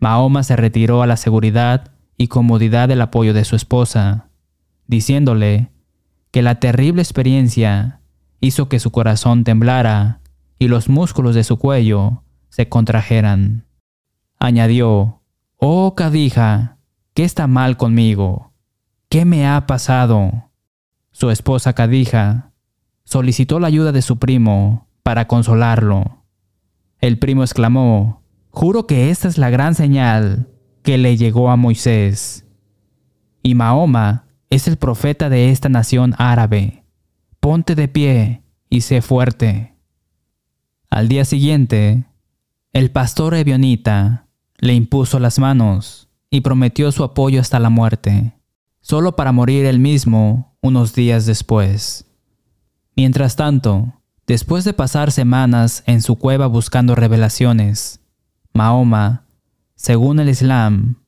Mahoma 0.00 0.42
se 0.42 0.56
retiró 0.56 1.02
a 1.02 1.06
la 1.06 1.16
seguridad 1.16 1.92
y 2.16 2.26
comodidad 2.26 2.88
del 2.88 3.00
apoyo 3.00 3.32
de 3.32 3.44
su 3.44 3.54
esposa, 3.54 4.28
diciéndole 4.88 5.70
que 6.32 6.42
la 6.42 6.56
terrible 6.56 7.00
experiencia 7.00 8.00
hizo 8.40 8.68
que 8.68 8.80
su 8.80 8.90
corazón 8.90 9.44
temblara 9.44 10.18
y 10.58 10.66
los 10.66 10.88
músculos 10.88 11.36
de 11.36 11.44
su 11.44 11.58
cuello 11.58 12.24
se 12.48 12.68
contrajeran. 12.68 13.66
Añadió, 14.40 15.22
Oh 15.58 15.94
Cadija, 15.94 16.78
¿qué 17.14 17.22
está 17.22 17.46
mal 17.46 17.76
conmigo? 17.76 18.52
¿Qué 19.08 19.24
me 19.24 19.46
ha 19.46 19.66
pasado? 19.66 20.50
Su 21.12 21.30
esposa 21.30 21.72
Cadija 21.74 22.52
solicitó 23.04 23.60
la 23.60 23.68
ayuda 23.68 23.92
de 23.92 24.02
su 24.02 24.18
primo 24.18 24.88
para 25.02 25.28
consolarlo. 25.28 26.24
El 27.00 27.18
primo 27.18 27.42
exclamó, 27.42 28.22
Juro 28.50 28.86
que 28.86 29.10
esta 29.10 29.28
es 29.28 29.38
la 29.38 29.50
gran 29.50 29.74
señal 29.74 30.48
que 30.82 30.98
le 30.98 31.16
llegó 31.16 31.50
a 31.50 31.56
Moisés. 31.56 32.46
Y 33.42 33.54
Mahoma 33.54 34.24
es 34.50 34.66
el 34.66 34.76
profeta 34.76 35.28
de 35.28 35.50
esta 35.50 35.68
nación 35.68 36.14
árabe. 36.18 36.84
Ponte 37.38 37.74
de 37.74 37.86
pie 37.86 38.42
y 38.70 38.80
sé 38.80 39.02
fuerte. 39.02 39.76
Al 40.90 41.08
día 41.08 41.24
siguiente, 41.24 42.06
el 42.72 42.90
pastor 42.90 43.34
Ebionita 43.34 44.26
le 44.58 44.74
impuso 44.74 45.18
las 45.18 45.38
manos 45.38 46.08
y 46.30 46.40
prometió 46.40 46.90
su 46.92 47.04
apoyo 47.04 47.40
hasta 47.40 47.58
la 47.58 47.70
muerte, 47.70 48.35
solo 48.86 49.16
para 49.16 49.32
morir 49.32 49.64
él 49.64 49.80
mismo 49.80 50.56
unos 50.60 50.94
días 50.94 51.26
después. 51.26 52.06
Mientras 52.94 53.34
tanto, 53.34 53.94
después 54.28 54.62
de 54.62 54.74
pasar 54.74 55.10
semanas 55.10 55.82
en 55.86 56.00
su 56.02 56.14
cueva 56.14 56.46
buscando 56.46 56.94
revelaciones, 56.94 57.98
Mahoma, 58.54 59.24
según 59.74 60.20
el 60.20 60.28
Islam, 60.28 61.02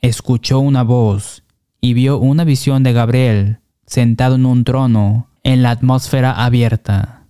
escuchó 0.00 0.58
una 0.58 0.82
voz 0.82 1.44
y 1.80 1.94
vio 1.94 2.18
una 2.18 2.42
visión 2.42 2.82
de 2.82 2.92
Gabriel 2.92 3.60
sentado 3.86 4.34
en 4.34 4.44
un 4.44 4.64
trono 4.64 5.28
en 5.44 5.62
la 5.62 5.70
atmósfera 5.70 6.32
abierta. 6.32 7.28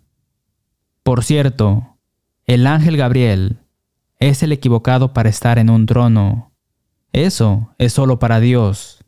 Por 1.02 1.24
cierto, 1.24 1.98
el 2.46 2.66
ángel 2.66 2.96
Gabriel 2.96 3.58
es 4.18 4.42
el 4.42 4.52
equivocado 4.52 5.12
para 5.12 5.28
estar 5.28 5.58
en 5.58 5.68
un 5.68 5.84
trono. 5.84 6.52
Eso 7.12 7.74
es 7.76 7.92
solo 7.92 8.18
para 8.18 8.40
Dios. 8.40 8.99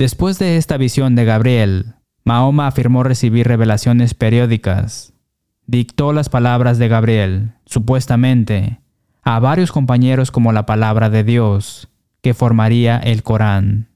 Después 0.00 0.38
de 0.38 0.56
esta 0.56 0.78
visión 0.78 1.14
de 1.14 1.26
Gabriel, 1.26 1.92
Mahoma 2.24 2.66
afirmó 2.66 3.02
recibir 3.02 3.46
revelaciones 3.46 4.14
periódicas. 4.14 5.12
Dictó 5.66 6.14
las 6.14 6.30
palabras 6.30 6.78
de 6.78 6.88
Gabriel, 6.88 7.52
supuestamente, 7.66 8.80
a 9.20 9.38
varios 9.40 9.72
compañeros 9.72 10.30
como 10.30 10.54
la 10.54 10.64
palabra 10.64 11.10
de 11.10 11.22
Dios, 11.22 11.90
que 12.22 12.32
formaría 12.32 12.96
el 12.96 13.22
Corán. 13.22 13.90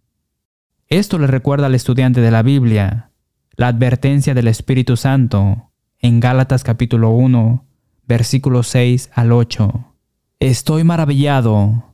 Esto 0.88 1.18
le 1.18 1.26
recuerda 1.26 1.68
al 1.68 1.74
estudiante 1.74 2.20
de 2.20 2.30
la 2.30 2.42
Biblia 2.42 3.08
la 3.56 3.68
advertencia 3.68 4.34
del 4.34 4.48
Espíritu 4.48 4.98
Santo 4.98 5.70
en 6.00 6.20
Gálatas 6.20 6.64
capítulo 6.64 7.12
1, 7.12 7.64
versículos 8.06 8.68
6 8.68 9.10
al 9.14 9.32
8. 9.32 9.94
Estoy 10.38 10.84
maravillado 10.84 11.93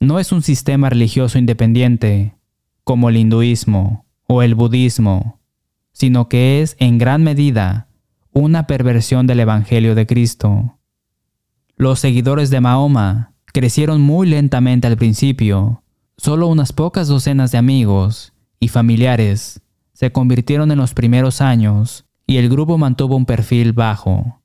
no 0.00 0.18
es 0.18 0.32
un 0.32 0.42
sistema 0.42 0.88
religioso 0.88 1.38
independiente, 1.38 2.34
como 2.84 3.10
el 3.10 3.18
hinduismo 3.18 4.06
o 4.26 4.42
el 4.42 4.54
budismo, 4.54 5.38
sino 5.92 6.28
que 6.28 6.62
es 6.62 6.74
en 6.78 6.96
gran 6.96 7.22
medida 7.22 7.88
una 8.32 8.66
perversión 8.66 9.26
del 9.26 9.40
Evangelio 9.40 9.94
de 9.94 10.06
Cristo. 10.06 10.78
Los 11.76 12.00
seguidores 12.00 12.48
de 12.48 12.60
Mahoma 12.60 13.34
crecieron 13.52 14.00
muy 14.00 14.26
lentamente 14.26 14.86
al 14.86 14.96
principio. 14.96 15.82
Solo 16.16 16.46
unas 16.46 16.72
pocas 16.72 17.08
docenas 17.08 17.52
de 17.52 17.58
amigos 17.58 18.32
y 18.58 18.68
familiares 18.68 19.60
se 19.92 20.12
convirtieron 20.12 20.70
en 20.70 20.78
los 20.78 20.94
primeros 20.94 21.40
años 21.40 22.06
y 22.26 22.38
el 22.38 22.48
grupo 22.48 22.78
mantuvo 22.78 23.16
un 23.16 23.26
perfil 23.26 23.72
bajo. 23.72 24.40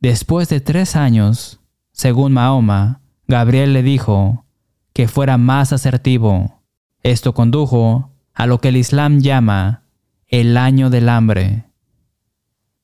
Después 0.00 0.48
de 0.48 0.60
tres 0.60 0.94
años, 0.94 1.60
según 1.92 2.32
Mahoma, 2.32 3.00
Gabriel 3.28 3.72
le 3.72 3.82
dijo 3.82 4.44
que 4.92 5.08
fuera 5.08 5.36
más 5.36 5.72
asertivo. 5.72 6.62
Esto 7.02 7.34
condujo 7.34 8.12
a 8.34 8.46
lo 8.46 8.60
que 8.60 8.68
el 8.68 8.76
Islam 8.76 9.20
llama 9.20 9.82
el 10.28 10.56
año 10.56 10.90
del 10.90 11.08
hambre. 11.08 11.64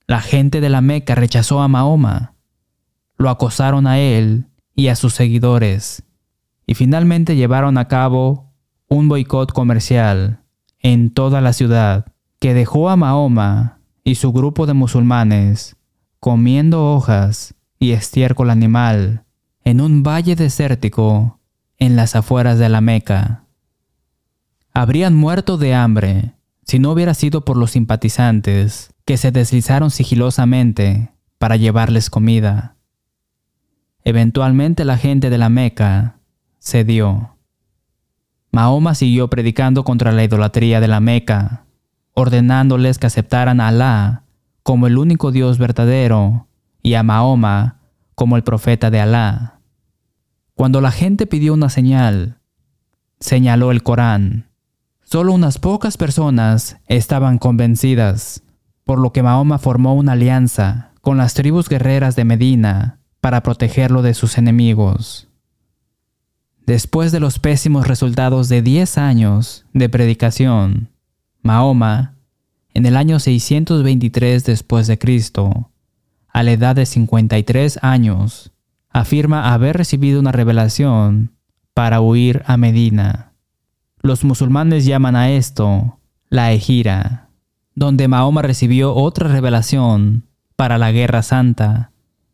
La 0.07 0.21
gente 0.21 0.61
de 0.61 0.69
la 0.69 0.81
Meca 0.81 1.15
rechazó 1.15 1.63
a 1.63 1.69
Mahoma, 1.69 2.35
lo 3.17 3.31
acosaron 3.31 3.87
a 3.87 3.99
él 3.99 4.49
y 4.75 4.89
a 4.89 4.97
sus 4.97 5.15
seguidores, 5.15 6.03
y 6.67 6.75
finalmente 6.75 7.37
llevaron 7.37 7.79
a 7.79 7.89
cabo 7.89 8.53
un 8.89 9.09
boicot 9.09 9.53
comercial 9.53 10.43
en 10.81 11.11
toda 11.11 11.41
la 11.41 11.53
ciudad 11.53 12.07
que 12.41 12.55
dejó 12.55 12.91
a 12.91 12.97
Mahoma 12.97 13.79
y 14.05 14.17
su 14.17 14.33
grupo 14.33 14.67
de 14.67 14.75
musulmanes 14.75 15.77
comiendo 16.19 16.93
hojas 16.93 17.55
y 17.79 17.93
estiércol 17.93 18.51
animal 18.51 19.25
en 19.65 19.81
un 19.81 20.03
valle 20.03 20.37
desértico 20.37 21.39
en 21.79 21.97
las 21.97 22.17
afueras 22.17 22.59
de 22.59 22.69
la 22.69 22.81
Meca. 22.81 23.45
Habrían 24.75 25.15
muerto 25.15 25.59
de 25.59 25.75
hambre 25.75 26.33
si 26.65 26.79
no 26.79 26.93
hubiera 26.93 27.15
sido 27.15 27.45
por 27.45 27.57
los 27.57 27.73
simpatizantes 27.73 28.95
que 29.05 29.17
se 29.17 29.33
deslizaron 29.33 29.91
sigilosamente 29.91 31.11
para 31.39 31.57
llevarles 31.57 32.09
comida. 32.09 32.77
Eventualmente 34.05 34.85
la 34.85 34.97
gente 34.97 35.29
de 35.31 35.39
la 35.39 35.49
Meca 35.49 36.17
cedió. 36.61 37.37
Mahoma 38.51 38.95
siguió 38.95 39.29
predicando 39.29 39.85
contra 39.85 40.13
la 40.13 40.25
idolatría 40.25 40.81
de 40.81 40.89
la 40.89 41.01
Meca, 41.01 41.65
ordenándoles 42.15 42.99
que 42.99 43.07
aceptaran 43.07 43.61
a 43.61 43.69
Alá 43.69 44.23
como 44.63 44.87
el 44.87 44.99
único 44.99 45.33
Dios 45.33 45.59
verdadero 45.59 46.47
y 46.83 46.95
a 46.95 47.03
Mahoma 47.03 47.82
como 48.15 48.37
el 48.37 48.43
profeta 48.43 48.91
de 48.91 49.01
Alá. 49.01 49.61
Cuando 50.55 50.81
la 50.81 50.91
gente 50.91 51.27
pidió 51.27 51.55
una 51.55 51.69
señal, 51.69 52.39
señaló 53.21 53.71
el 53.71 53.83
Corán. 53.83 54.51
Solo 55.03 55.33
unas 55.33 55.59
pocas 55.59 55.97
personas 55.97 56.79
estaban 56.87 57.39
convencidas, 57.39 58.43
por 58.85 58.99
lo 58.99 59.13
que 59.13 59.23
Mahoma 59.23 59.59
formó 59.59 59.95
una 59.95 60.13
alianza 60.13 60.93
con 61.01 61.17
las 61.17 61.35
tribus 61.35 61.69
guerreras 61.69 62.17
de 62.17 62.25
Medina 62.25 63.01
para 63.21 63.43
protegerlo 63.43 64.03
de 64.03 64.15
sus 64.15 64.39
enemigos. 64.39 65.29
Después 66.67 67.11
de 67.11 67.21
los 67.21 67.39
pésimos 67.39 67.89
resultados 67.89 68.49
de 68.49 68.63
10 68.63 68.99
años 68.99 69.67
de 69.73 69.89
predicación, 69.89 70.91
Mahoma, 71.43 72.15
en 72.73 72.87
el 72.87 72.97
año 72.97 73.19
623 73.19 74.45
después 74.45 74.87
de 74.87 74.99
Cristo, 74.99 75.72
a 76.33 76.43
la 76.43 76.53
edad 76.53 76.77
de 76.77 76.87
53 76.87 77.79
años, 77.83 78.53
afirma 78.91 79.53
haber 79.53 79.77
recibido 79.77 80.21
una 80.21 80.33
revelación 80.33 81.33
para 81.75 82.01
huir 82.01 82.43
a 82.47 82.57
Medina. 82.57 83.33
Los 84.01 84.25
musulmanes 84.25 84.85
llaman 84.85 85.17
a 85.17 85.31
esto 85.31 85.99
la 86.29 86.53
Ejira, 86.53 87.29
donde 87.75 88.09
Mahoma 88.09 88.43
recibió 88.43 88.95
otra 88.95 89.29
revelación 89.29 90.25
para 90.57 90.79
la 90.79 90.93
Guerra 90.93 91.23
Santa, 91.23 91.91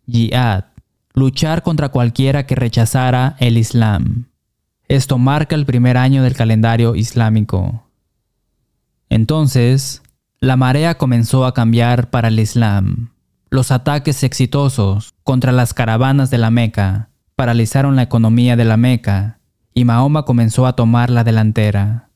Jihad, 0.07 0.67
luchar 1.15 1.63
contra 1.63 1.89
cualquiera 1.89 2.47
que 2.47 2.55
rechazara 2.55 3.37
el 3.41 3.59
Islam. 3.59 4.27
Esto 4.87 5.19
marca 5.19 5.55
el 5.55 5.67
primer 5.67 5.97
año 5.97 6.23
del 6.23 6.35
calendario 6.35 6.95
islámico. 6.95 7.85
Entonces, 9.11 10.03
la 10.41 10.57
marea 10.57 10.97
comenzó 10.97 11.45
a 11.45 11.53
cambiar 11.53 12.11
para 12.11 12.29
el 12.29 12.39
Islam. 12.39 13.11
Los 13.51 13.71
ataques 13.71 14.23
exitosos 14.25 15.15
contra 15.25 15.53
las 15.53 15.73
caravanas 15.73 16.31
de 16.31 16.39
la 16.39 16.51
Meca 16.51 17.11
paralizaron 17.35 17.97
la 17.97 18.03
economía 18.03 18.57
de 18.57 18.65
la 18.65 18.77
Meca 18.77 19.41
y 19.73 19.85
Mahoma 19.85 20.25
comenzó 20.25 20.67
a 20.67 20.75
tomar 20.75 21.09
la 21.09 21.25
delantera. 21.25 22.11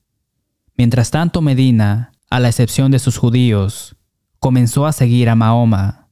Mientras 0.77 1.11
tanto 1.11 1.41
Medina, 1.41 2.13
a 2.29 2.41
la 2.41 2.49
excepción 2.49 2.91
de 2.91 2.99
sus 2.99 3.17
judíos, 3.17 3.97
comenzó 4.41 4.87
a 4.87 4.93
seguir 4.93 5.31
a 5.31 5.35
Mahoma. 5.35 6.09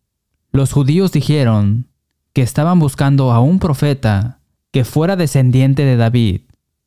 Los 0.52 0.72
judíos 0.72 1.12
dijeron 1.12 1.88
que 2.32 2.42
estaban 2.42 2.78
buscando 2.78 3.32
a 3.32 3.40
un 3.40 3.58
profeta 3.58 4.40
que 4.70 4.84
fuera 4.84 5.16
descendiente 5.16 5.84
de 5.84 5.96
David, 5.96 6.42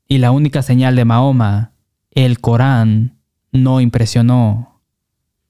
y 0.07 0.19
la 0.19 0.31
única 0.31 0.61
señal 0.61 0.95
de 0.95 1.05
Mahoma, 1.05 1.73
el 2.11 2.39
Corán, 2.39 3.19
no 3.51 3.81
impresionó. 3.81 4.72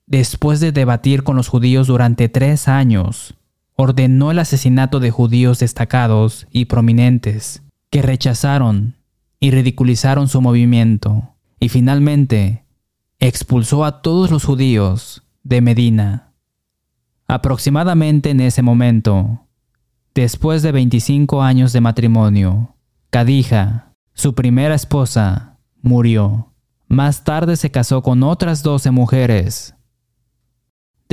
Después 0.05 0.59
de 0.59 0.71
debatir 0.71 1.23
con 1.23 1.37
los 1.37 1.47
judíos 1.47 1.87
durante 1.87 2.27
tres 2.27 2.67
años, 2.67 3.35
ordenó 3.75 4.31
el 4.31 4.39
asesinato 4.39 4.99
de 4.99 5.11
judíos 5.11 5.59
destacados 5.59 6.45
y 6.51 6.65
prominentes, 6.65 7.63
que 7.89 8.01
rechazaron 8.01 8.95
y 9.39 9.51
ridiculizaron 9.51 10.27
su 10.27 10.41
movimiento, 10.41 11.35
y 11.59 11.69
finalmente 11.69 12.65
expulsó 13.19 13.85
a 13.85 14.01
todos 14.01 14.29
los 14.29 14.43
judíos 14.43 15.23
de 15.43 15.61
Medina. 15.61 16.33
Aproximadamente 17.27 18.31
en 18.31 18.41
ese 18.41 18.61
momento, 18.61 19.47
después 20.13 20.61
de 20.61 20.73
25 20.73 21.41
años 21.41 21.71
de 21.71 21.79
matrimonio, 21.79 22.75
Kadija, 23.09 23.93
su 24.13 24.35
primera 24.35 24.75
esposa, 24.75 25.57
murió. 25.81 26.51
Más 26.87 27.23
tarde 27.23 27.55
se 27.55 27.71
casó 27.71 28.01
con 28.03 28.21
otras 28.23 28.63
doce 28.63 28.91
mujeres 28.91 29.75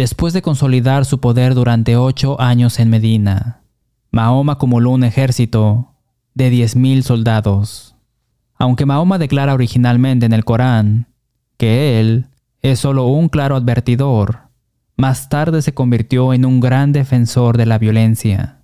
Después 0.01 0.33
de 0.33 0.41
consolidar 0.41 1.05
su 1.05 1.21
poder 1.21 1.55
durante 1.55 1.95
ocho 1.95 2.41
años 2.41 2.79
en 2.79 2.89
Medina, 2.89 3.61
Mahoma 4.11 4.55
acumuló 4.55 4.93
un 4.93 5.05
ejército 5.05 5.93
de 6.33 6.51
10.000 6.51 7.03
soldados. 7.03 7.95
Aunque 8.57 8.87
Mahoma 8.87 9.19
declara 9.19 9.53
originalmente 9.53 10.25
en 10.25 10.33
el 10.33 10.47
Corán 10.47 11.07
que 11.59 12.01
él 12.01 12.29
es 12.63 12.79
solo 12.79 13.09
un 13.09 13.29
claro 13.29 13.57
advertidor, 13.57 14.49
más 14.97 15.29
tarde 15.29 15.61
se 15.61 15.75
convirtió 15.75 16.33
en 16.33 16.47
un 16.47 16.61
gran 16.61 16.93
defensor 16.93 17.59
de 17.59 17.67
la 17.67 17.77
violencia. 17.77 18.63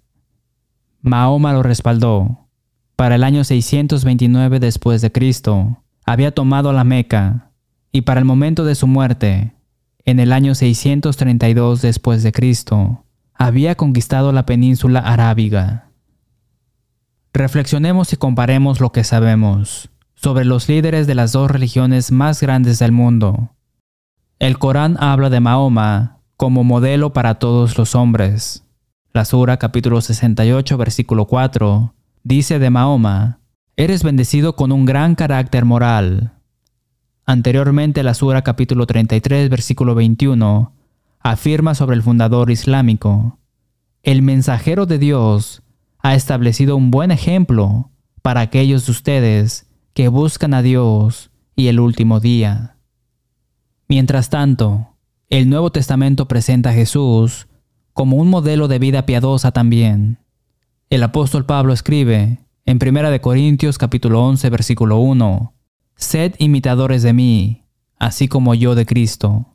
Mahoma 1.03 1.53
lo 1.53 1.62
respaldó. 1.62 2.49
Para 2.96 3.16
el 3.16 3.22
año 3.22 3.44
629 3.44 4.59
después 4.59 5.03
de 5.03 5.12
Cristo, 5.12 5.83
había 6.07 6.31
tomado 6.31 6.72
la 6.72 6.85
Meca 6.85 7.51
y 7.92 8.01
para 8.01 8.20
el 8.20 8.25
momento 8.25 8.64
de 8.64 8.75
su 8.75 8.87
muerte 8.87 9.53
en 10.07 10.21
el 10.21 10.33
año 10.33 10.55
632 10.55 11.83
después 11.83 12.23
de 12.23 12.33
Cristo, 12.33 13.05
había 13.35 13.75
conquistado 13.75 14.33
la 14.33 14.47
península 14.47 15.01
arábiga. 15.01 15.90
Reflexionemos 17.35 18.12
y 18.12 18.16
comparemos 18.16 18.81
lo 18.81 18.92
que 18.92 19.05
sabemos 19.05 19.90
sobre 20.14 20.45
los 20.45 20.69
líderes 20.69 21.07
de 21.07 21.14
las 21.14 21.33
dos 21.33 21.51
religiones 21.51 22.12
más 22.12 22.40
grandes 22.40 22.79
del 22.79 22.92
mundo. 22.92 23.51
El 24.38 24.59
Corán 24.59 24.97
habla 25.01 25.29
de 25.29 25.40
Mahoma 25.40 26.21
como 26.37 26.64
modelo 26.64 27.12
para 27.12 27.38
todos 27.38 27.77
los 27.77 27.95
hombres. 27.95 28.64
La 29.12 29.25
Sura 29.25 29.59
capítulo 29.59 30.01
68 30.01 30.79
versículo 30.79 31.27
4 31.27 31.95
dice 32.23 32.59
de 32.59 32.71
Mahoma, 32.71 33.40
Eres 33.77 34.03
bendecido 34.03 34.57
con 34.57 34.73
un 34.73 34.85
gran 34.85 35.16
carácter 35.16 35.64
moral, 35.64 36.36
Anteriormente 37.28 38.04
la 38.04 38.14
Sura 38.14 38.42
capítulo 38.42 38.86
33 38.86 39.50
versículo 39.50 39.96
21 39.96 40.72
afirma 41.18 41.74
sobre 41.74 41.96
el 41.96 42.02
fundador 42.04 42.52
islámico, 42.52 43.40
el 44.04 44.22
mensajero 44.22 44.86
de 44.86 44.98
Dios 44.98 45.64
ha 45.98 46.14
establecido 46.14 46.76
un 46.76 46.92
buen 46.92 47.10
ejemplo 47.10 47.90
para 48.22 48.42
aquellos 48.42 48.86
de 48.86 48.92
ustedes 48.92 49.68
que 49.92 50.06
buscan 50.06 50.54
a 50.54 50.62
Dios 50.62 51.32
y 51.56 51.66
el 51.66 51.80
último 51.80 52.20
día. 52.20 52.76
Mientras 53.88 54.30
tanto, 54.30 54.94
el 55.28 55.48
Nuevo 55.48 55.72
Testamento 55.72 56.28
presenta 56.28 56.70
a 56.70 56.74
Jesús 56.74 57.48
como 57.92 58.18
un 58.18 58.30
modelo 58.30 58.68
de 58.68 58.78
vida 58.78 59.04
piadosa 59.04 59.50
también. 59.50 60.18
El 60.90 61.02
apóstol 61.02 61.44
Pablo 61.44 61.72
escribe 61.72 62.38
en 62.66 62.78
1 62.80 63.20
Corintios 63.20 63.78
capítulo 63.78 64.24
11 64.24 64.48
versículo 64.48 64.98
1, 64.98 65.56
Sed 65.98 66.35
imitadores 66.37 67.02
de 67.02 67.14
mí, 67.14 67.64
así 67.98 68.28
como 68.28 68.54
yo 68.54 68.74
de 68.74 68.85
Cristo. 68.85 69.46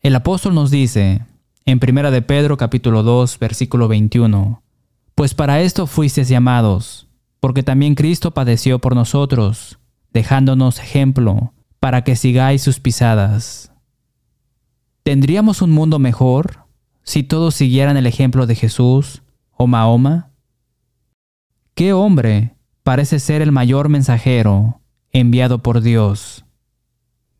El 0.00 0.16
apóstol 0.16 0.54
nos 0.54 0.70
dice, 0.70 1.26
en 1.66 1.78
1 1.78 2.10
de 2.10 2.22
Pedro 2.22 2.56
capítulo 2.56 3.02
2 3.02 3.38
versículo 3.38 3.86
21, 3.86 4.62
Pues 5.14 5.34
para 5.34 5.60
esto 5.60 5.86
fuisteis 5.86 6.30
llamados, 6.30 7.06
porque 7.38 7.62
también 7.62 7.94
Cristo 7.94 8.30
padeció 8.32 8.78
por 8.78 8.94
nosotros, 8.94 9.78
dejándonos 10.14 10.78
ejemplo, 10.78 11.52
para 11.80 12.02
que 12.02 12.16
sigáis 12.16 12.62
sus 12.62 12.80
pisadas. 12.80 13.72
¿Tendríamos 15.02 15.60
un 15.60 15.70
mundo 15.70 15.98
mejor 15.98 16.64
si 17.02 17.24
todos 17.24 17.54
siguieran 17.54 17.98
el 17.98 18.06
ejemplo 18.06 18.46
de 18.46 18.54
Jesús 18.54 19.22
o 19.52 19.66
Mahoma? 19.66 20.30
¿Qué 21.74 21.92
hombre 21.92 22.54
parece 22.82 23.18
ser 23.18 23.42
el 23.42 23.52
mayor 23.52 23.90
mensajero 23.90 24.80
enviado 25.14 25.60
por 25.60 25.80
Dios? 25.80 26.44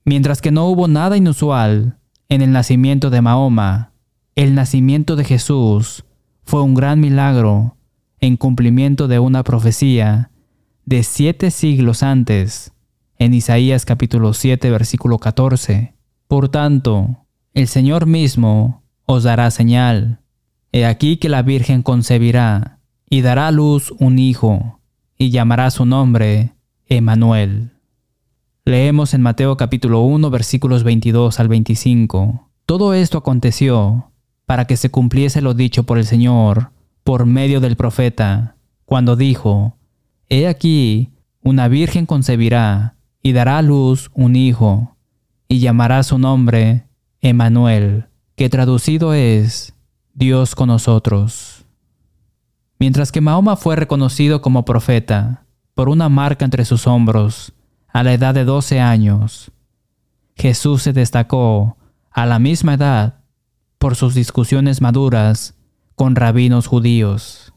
Mientras 0.07 0.41
que 0.41 0.51
no 0.51 0.67
hubo 0.67 0.89
nada 0.89 1.19
inusual 1.19 1.99
en 2.31 2.41
el 2.41 2.53
nacimiento 2.53 3.11
de 3.11 3.21
Mahoma, 3.21 3.93
el 4.37 4.55
nacimiento 4.55 5.17
de 5.17 5.25
Jesús 5.25 6.05
fue 6.45 6.63
un 6.63 6.75
gran 6.75 7.01
milagro 7.01 7.77
en 8.21 8.37
cumplimiento 8.37 9.09
de 9.09 9.19
una 9.19 9.43
profecía 9.43 10.31
de 10.87 11.03
siete 11.03 11.51
siglos 11.51 12.03
antes, 12.03 12.73
en 13.19 13.35
Isaías 13.35 13.85
capítulo 13.85 14.35
7 14.35 14.71
versículo 14.71 15.19
14. 15.19 15.95
Por 16.29 16.49
tanto, 16.49 17.27
el 17.55 17.69
Señor 17.69 18.07
mismo 18.07 18.83
os 19.07 19.25
dará 19.25 19.51
señal. 19.51 20.21
He 20.73 20.87
aquí 20.87 21.17
que 21.17 21.29
la 21.29 21.43
Virgen 21.43 21.83
concebirá 21.83 22.79
y 23.09 23.21
dará 23.21 23.49
a 23.49 23.53
luz 23.53 23.93
un 23.99 24.19
hijo, 24.19 24.81
y 25.17 25.31
llamará 25.31 25.71
su 25.71 25.87
nombre 25.87 26.54
Emanuel. 26.88 27.70
Leemos 28.66 29.14
en 29.14 29.23
Mateo 29.23 29.57
capítulo 29.57 30.03
1 30.03 30.29
versículos 30.29 30.85
22 30.85 31.40
al 31.40 31.49
25. 31.49 32.51
Todo 32.66 32.92
esto 32.92 33.18
aconteció 33.18 34.12
para 34.44 34.66
que 34.66 34.77
se 34.77 34.90
cumpliese 34.90 35.40
lo 35.40 35.55
dicho 35.55 35.85
por 35.85 35.97
el 35.97 36.05
Señor 36.05 36.73
por 37.03 37.25
medio 37.25 37.61
del 37.61 37.77
profeta, 37.77 38.57
cuando 38.85 39.16
dijo, 39.16 39.79
He 40.29 40.47
aquí, 40.47 41.12
una 41.42 41.68
virgen 41.68 42.05
concebirá 42.05 42.97
y 43.23 43.33
dará 43.33 43.59
a 43.59 43.62
luz 43.62 44.11
un 44.14 44.37
hijo, 44.37 44.97
y 45.49 45.61
llamará 45.61 46.03
su 46.03 46.18
nombre 46.18 46.87
Emanuel, 47.20 48.07
que 48.37 48.51
traducido 48.51 49.14
es 49.14 49.75
Dios 50.12 50.55
con 50.55 50.68
nosotros. 50.68 51.64
Mientras 52.79 53.11
que 53.11 53.23
Mahoma 53.23 53.57
fue 53.57 53.77
reconocido 53.77 54.42
como 54.42 54.64
profeta 54.64 55.43
por 55.75 55.89
una 55.89 56.09
marca 56.09 56.45
entre 56.45 56.65
sus 56.65 56.87
hombros 56.87 57.53
a 57.89 58.03
la 58.03 58.13
edad 58.13 58.35
de 58.35 58.45
12 58.45 58.81
años, 58.81 59.53
Jesús 60.37 60.83
se 60.83 60.93
destacó 60.93 61.77
a 62.11 62.27
la 62.27 62.39
misma 62.39 62.75
edad 62.75 63.21
por 63.79 63.97
sus 63.97 64.15
discusiones 64.15 64.81
maduras 64.81 65.55
con 65.95 66.17
rabinos 66.17 66.67
judíos. 66.67 67.53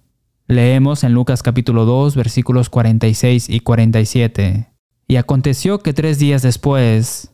Leemos 0.48 1.04
en 1.04 1.14
Lucas 1.14 1.44
capítulo 1.44 1.86
2 1.86 2.16
versículos 2.16 2.70
46 2.70 3.50
y 3.50 3.60
47. 3.60 4.72
Y 5.08 5.16
aconteció 5.16 5.80
que 5.80 5.94
tres 5.94 6.20
días 6.20 6.42
después 6.42 7.32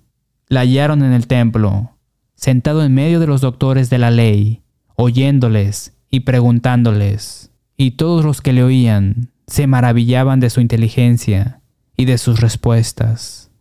la 0.48 0.62
hallaron 0.62 1.04
en 1.04 1.14
el 1.14 1.28
templo 1.28 1.94
sentado 2.36 2.84
en 2.84 2.94
medio 2.94 3.20
de 3.22 3.28
los 3.28 3.42
doctores 3.42 3.90
de 3.90 3.98
la 3.98 4.12
ley, 4.12 4.64
oyéndoles 4.96 5.96
y 6.10 6.22
preguntándoles. 6.22 7.52
Y 7.78 7.92
todos 7.92 8.26
los 8.26 8.42
que 8.42 8.52
le 8.54 8.64
oían 8.64 9.33
se 9.48 9.68
maravillaban 9.68 10.40
de 10.40 10.50
su 10.50 10.62
inteligencia 10.62 11.62
y 11.96 12.06
de 12.06 12.18
sus 12.18 12.40
respuestas. 12.40 13.52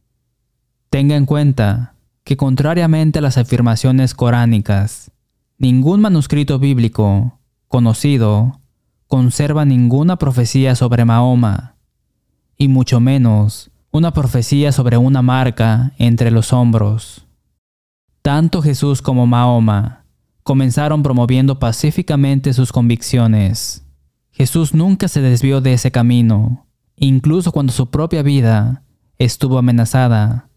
Tenga 0.90 1.16
en 1.16 1.26
cuenta 1.26 1.94
que 2.24 2.36
contrariamente 2.36 3.18
a 3.18 3.22
las 3.22 3.38
afirmaciones 3.38 4.14
coránicas, 4.14 5.10
ningún 5.58 6.00
manuscrito 6.00 6.58
bíblico 6.58 7.38
conocido 7.68 8.60
conserva 9.06 9.64
ninguna 9.64 10.16
profecía 10.16 10.74
sobre 10.74 11.04
Mahoma, 11.04 11.76
y 12.56 12.68
mucho 12.68 13.00
menos 13.00 13.70
una 13.90 14.12
profecía 14.12 14.72
sobre 14.72 14.96
una 14.96 15.20
marca 15.20 15.92
entre 15.98 16.30
los 16.30 16.52
hombros. 16.52 17.26
Tanto 18.22 18.62
Jesús 18.62 19.02
como 19.02 19.26
Mahoma 19.26 20.04
comenzaron 20.42 21.02
promoviendo 21.02 21.58
pacíficamente 21.58 22.52
sus 22.52 22.72
convicciones. 22.72 23.84
Jesús 24.32 24.74
nunca 24.74 25.08
se 25.08 25.20
desvió 25.20 25.60
de 25.60 25.74
ese 25.74 25.90
camino, 25.92 26.66
incluso 26.96 27.52
cuando 27.52 27.72
su 27.72 27.90
propia 27.90 28.22
vida 28.22 28.82
estuvo 29.18 29.58
amenazada. 29.58 30.48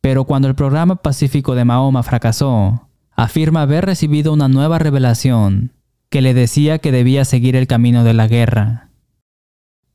Pero 0.00 0.24
cuando 0.24 0.48
el 0.48 0.54
programa 0.54 0.96
pacífico 0.96 1.54
de 1.54 1.64
Mahoma 1.64 2.02
fracasó, 2.02 2.88
afirma 3.12 3.62
haber 3.62 3.86
recibido 3.86 4.32
una 4.32 4.48
nueva 4.48 4.78
revelación 4.78 5.72
que 6.10 6.20
le 6.20 6.34
decía 6.34 6.78
que 6.78 6.92
debía 6.92 7.24
seguir 7.24 7.56
el 7.56 7.66
camino 7.66 8.04
de 8.04 8.12
la 8.12 8.28
guerra. 8.28 8.90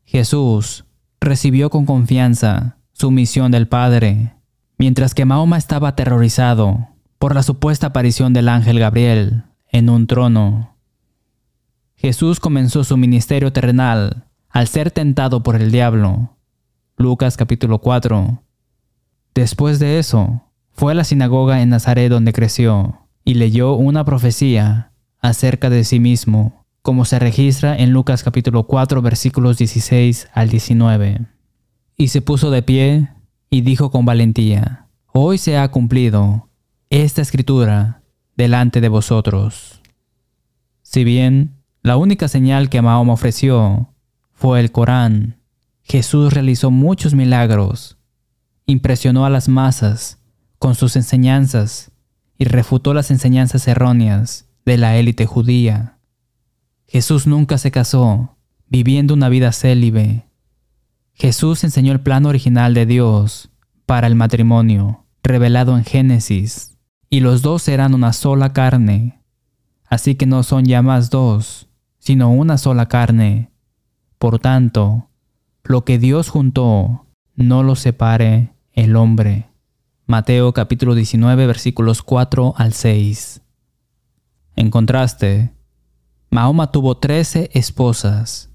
Jesús 0.04 0.86
recibió 1.20 1.70
con 1.70 1.86
confianza 1.86 2.78
su 2.94 3.12
misión 3.12 3.52
del 3.52 3.68
Padre, 3.68 4.34
mientras 4.78 5.14
que 5.14 5.26
Mahoma 5.26 5.58
estaba 5.58 5.90
aterrorizado 5.90 6.88
por 7.20 7.36
la 7.36 7.44
supuesta 7.44 7.88
aparición 7.88 8.34
del 8.34 8.50
ángel 8.50 8.80
Gabriel 8.80 9.44
en 9.72 9.90
un 9.90 10.08
trono. 10.08 10.77
Jesús 12.00 12.40
comenzó 12.40 12.84
su 12.84 12.96
ministerio 12.96 13.52
terrenal 13.52 14.28
al 14.50 14.68
ser 14.68 14.92
tentado 14.92 15.42
por 15.42 15.56
el 15.56 15.72
diablo. 15.72 16.38
Lucas 16.96 17.38
capítulo 17.38 17.80
4. 17.80 18.44
Después 19.34 19.80
de 19.80 19.98
eso, 19.98 20.44
fue 20.74 20.92
a 20.92 20.96
la 20.96 21.04
sinagoga 21.04 21.60
en 21.64 21.70
Nazaret 21.70 22.12
donde 22.12 22.34
creció 22.34 23.08
y 23.26 23.34
leyó 23.34 23.74
una 23.74 24.06
profecía 24.06 24.92
acerca 25.22 25.72
de 25.72 25.84
sí 25.84 26.00
mismo, 26.00 26.68
como 26.84 27.04
se 27.04 27.18
registra 27.18 27.76
en 27.76 27.94
Lucas 27.94 28.22
capítulo 28.22 28.68
4 28.68 29.02
versículos 29.02 29.58
16 29.58 30.30
al 30.34 30.50
19. 30.50 31.26
Y 31.98 32.10
se 32.10 32.22
puso 32.22 32.52
de 32.52 32.62
pie 32.62 33.10
y 33.50 33.62
dijo 33.62 33.90
con 33.90 34.06
valentía, 34.06 34.88
Hoy 35.14 35.40
se 35.40 35.58
ha 35.58 35.68
cumplido 35.72 36.48
esta 36.92 37.24
escritura 37.24 38.04
delante 38.36 38.82
de 38.82 38.90
vosotros. 38.90 39.82
Si 40.84 41.04
bien 41.04 41.57
la 41.88 41.98
única 41.98 42.28
señal 42.28 42.70
que 42.70 42.82
Mahoma 42.82 43.14
ofreció 43.14 43.94
fue 44.34 44.60
el 44.60 44.72
Corán, 44.72 45.40
Jesús 45.84 46.34
realizó 46.34 46.70
muchos 46.70 47.14
milagros, 47.14 47.98
impresionó 48.66 49.26
a 49.26 49.30
las 49.30 49.48
masas 49.48 50.20
con 50.60 50.76
sus 50.76 50.96
enseñanzas 50.96 51.92
y 52.38 52.46
refutó 52.46 52.94
las 52.94 53.10
enseñanzas 53.10 53.68
erróneas 53.68 54.50
de 54.66 54.78
la 54.78 54.98
élite 54.98 55.26
judía. 55.26 55.98
Jesús 56.88 57.26
nunca 57.26 57.58
se 57.58 57.72
casó, 57.72 58.36
viviendo 58.68 59.14
una 59.14 59.30
vida 59.30 59.52
célibe. 59.54 60.28
Jesús 61.14 61.64
enseñó 61.64 61.94
el 61.94 62.02
plan 62.02 62.26
original 62.26 62.74
de 62.74 62.86
Dios 62.86 63.50
para 63.86 64.08
el 64.08 64.16
matrimonio, 64.16 65.06
revelado 65.24 65.78
en 65.78 65.86
Génesis 65.86 66.78
y 67.10 67.22
los 67.22 67.42
dos 67.42 67.64
serán 67.64 67.94
una 67.94 68.14
sola 68.14 68.52
carne. 68.52 69.22
Así 69.86 70.16
que 70.16 70.26
no 70.26 70.44
son 70.44 70.66
ya 70.66 70.82
más 70.82 71.10
dos, 71.10 71.67
sino 72.08 72.32
una 72.32 72.58
sola 72.58 72.86
carne. 72.86 73.52
Por 74.18 74.40
tanto, 74.40 75.10
lo 75.66 75.84
que 75.84 76.00
Dios 76.00 76.30
juntó, 76.30 77.06
no 77.36 77.64
lo 77.64 77.76
separe 77.76 78.54
el 78.72 78.96
hombre. 78.96 79.50
Mateo 80.06 80.54
capítulo 80.54 80.96
19 80.96 81.46
versículos 81.46 82.02
4 82.04 82.54
al 82.56 82.72
6. 82.72 83.42
En 84.56 84.70
contraste, 84.72 85.52
Mahoma 86.30 86.72
tuvo 86.72 86.96
trece 86.96 87.50
esposas. 87.52 88.52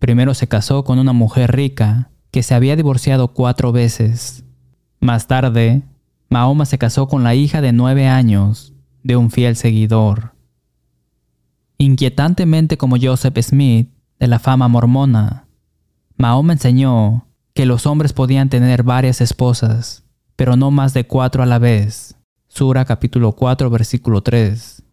Primero 0.00 0.34
se 0.34 0.48
casó 0.48 0.82
con 0.82 0.98
una 0.98 1.12
mujer 1.12 1.54
rica 1.54 2.10
que 2.32 2.42
se 2.42 2.56
había 2.56 2.74
divorciado 2.74 3.34
cuatro 3.34 3.70
veces. 3.70 4.42
Más 4.98 5.28
tarde, 5.28 5.82
Mahoma 6.28 6.66
se 6.66 6.76
casó 6.76 7.06
con 7.06 7.22
la 7.22 7.36
hija 7.36 7.60
de 7.60 7.72
nueve 7.72 8.08
años 8.08 8.72
de 9.04 9.14
un 9.14 9.30
fiel 9.30 9.54
seguidor. 9.54 10.31
Inquietantemente 11.82 12.78
como 12.78 12.94
Joseph 12.96 13.36
Smith, 13.42 13.90
de 14.20 14.28
la 14.28 14.38
fama 14.38 14.68
mormona, 14.68 15.48
Mahoma 16.16 16.52
enseñó 16.52 17.26
que 17.54 17.66
los 17.66 17.86
hombres 17.86 18.12
podían 18.12 18.48
tener 18.48 18.84
varias 18.84 19.20
esposas, 19.20 20.04
pero 20.36 20.54
no 20.54 20.70
más 20.70 20.94
de 20.94 21.08
cuatro 21.08 21.42
a 21.42 21.46
la 21.46 21.58
vez. 21.58 22.14
Sura 22.46 22.84
capítulo 22.84 23.32
4 23.32 23.68
versículo 23.68 24.22
3. 24.22 24.84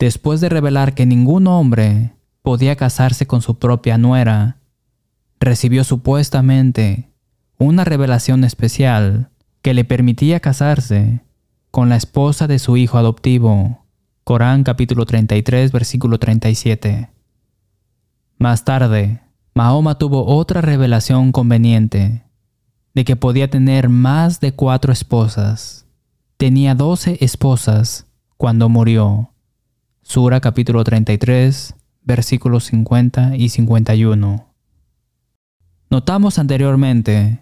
Después 0.00 0.40
de 0.40 0.48
revelar 0.48 0.96
que 0.96 1.06
ningún 1.06 1.46
hombre 1.46 2.16
podía 2.42 2.74
casarse 2.74 3.28
con 3.28 3.40
su 3.40 3.60
propia 3.60 3.96
nuera, 3.96 4.56
recibió 5.38 5.84
supuestamente 5.84 7.12
una 7.56 7.84
revelación 7.84 8.42
especial 8.42 9.30
que 9.62 9.74
le 9.74 9.84
permitía 9.84 10.40
casarse 10.40 11.20
con 11.70 11.88
la 11.88 11.94
esposa 11.94 12.48
de 12.48 12.58
su 12.58 12.76
hijo 12.76 12.98
adoptivo. 12.98 13.83
Corán 14.24 14.64
capítulo 14.64 15.04
33 15.04 15.70
versículo 15.70 16.18
37. 16.18 17.10
Más 18.38 18.64
tarde, 18.64 19.20
Mahoma 19.52 19.98
tuvo 19.98 20.24
otra 20.24 20.62
revelación 20.62 21.30
conveniente 21.30 22.24
de 22.94 23.04
que 23.04 23.16
podía 23.16 23.50
tener 23.50 23.90
más 23.90 24.40
de 24.40 24.52
cuatro 24.52 24.94
esposas. 24.94 25.84
Tenía 26.38 26.74
doce 26.74 27.18
esposas 27.20 28.06
cuando 28.38 28.70
murió. 28.70 29.30
Sura 30.00 30.40
capítulo 30.40 30.84
33 30.84 31.74
versículos 32.02 32.64
50 32.64 33.36
y 33.36 33.50
51. 33.50 34.54
Notamos 35.90 36.38
anteriormente 36.38 37.40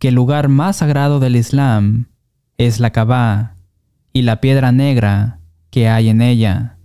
que 0.00 0.08
el 0.08 0.16
lugar 0.16 0.48
más 0.48 0.78
sagrado 0.78 1.20
del 1.20 1.36
Islam 1.36 2.06
es 2.56 2.80
la 2.80 2.90
Kaaba 2.90 3.54
y 4.12 4.22
la 4.22 4.40
piedra 4.40 4.72
negra 4.72 5.37
que 5.70 5.88
hay 5.88 6.08
en 6.08 6.22
ella. 6.22 6.78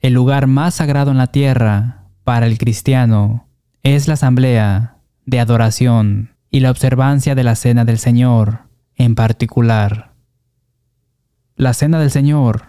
El 0.00 0.14
lugar 0.14 0.46
más 0.46 0.74
sagrado 0.74 1.10
en 1.10 1.18
la 1.18 1.28
tierra 1.28 2.04
para 2.24 2.46
el 2.46 2.58
cristiano 2.58 3.48
es 3.82 4.08
la 4.08 4.14
asamblea 4.14 4.98
de 5.26 5.40
adoración 5.40 6.30
y 6.50 6.60
la 6.60 6.70
observancia 6.70 7.34
de 7.34 7.44
la 7.44 7.54
cena 7.54 7.84
del 7.84 7.98
Señor 7.98 8.68
en 8.96 9.14
particular. 9.14 10.12
La 11.56 11.72
cena 11.74 11.98
del 11.98 12.10
Señor 12.10 12.66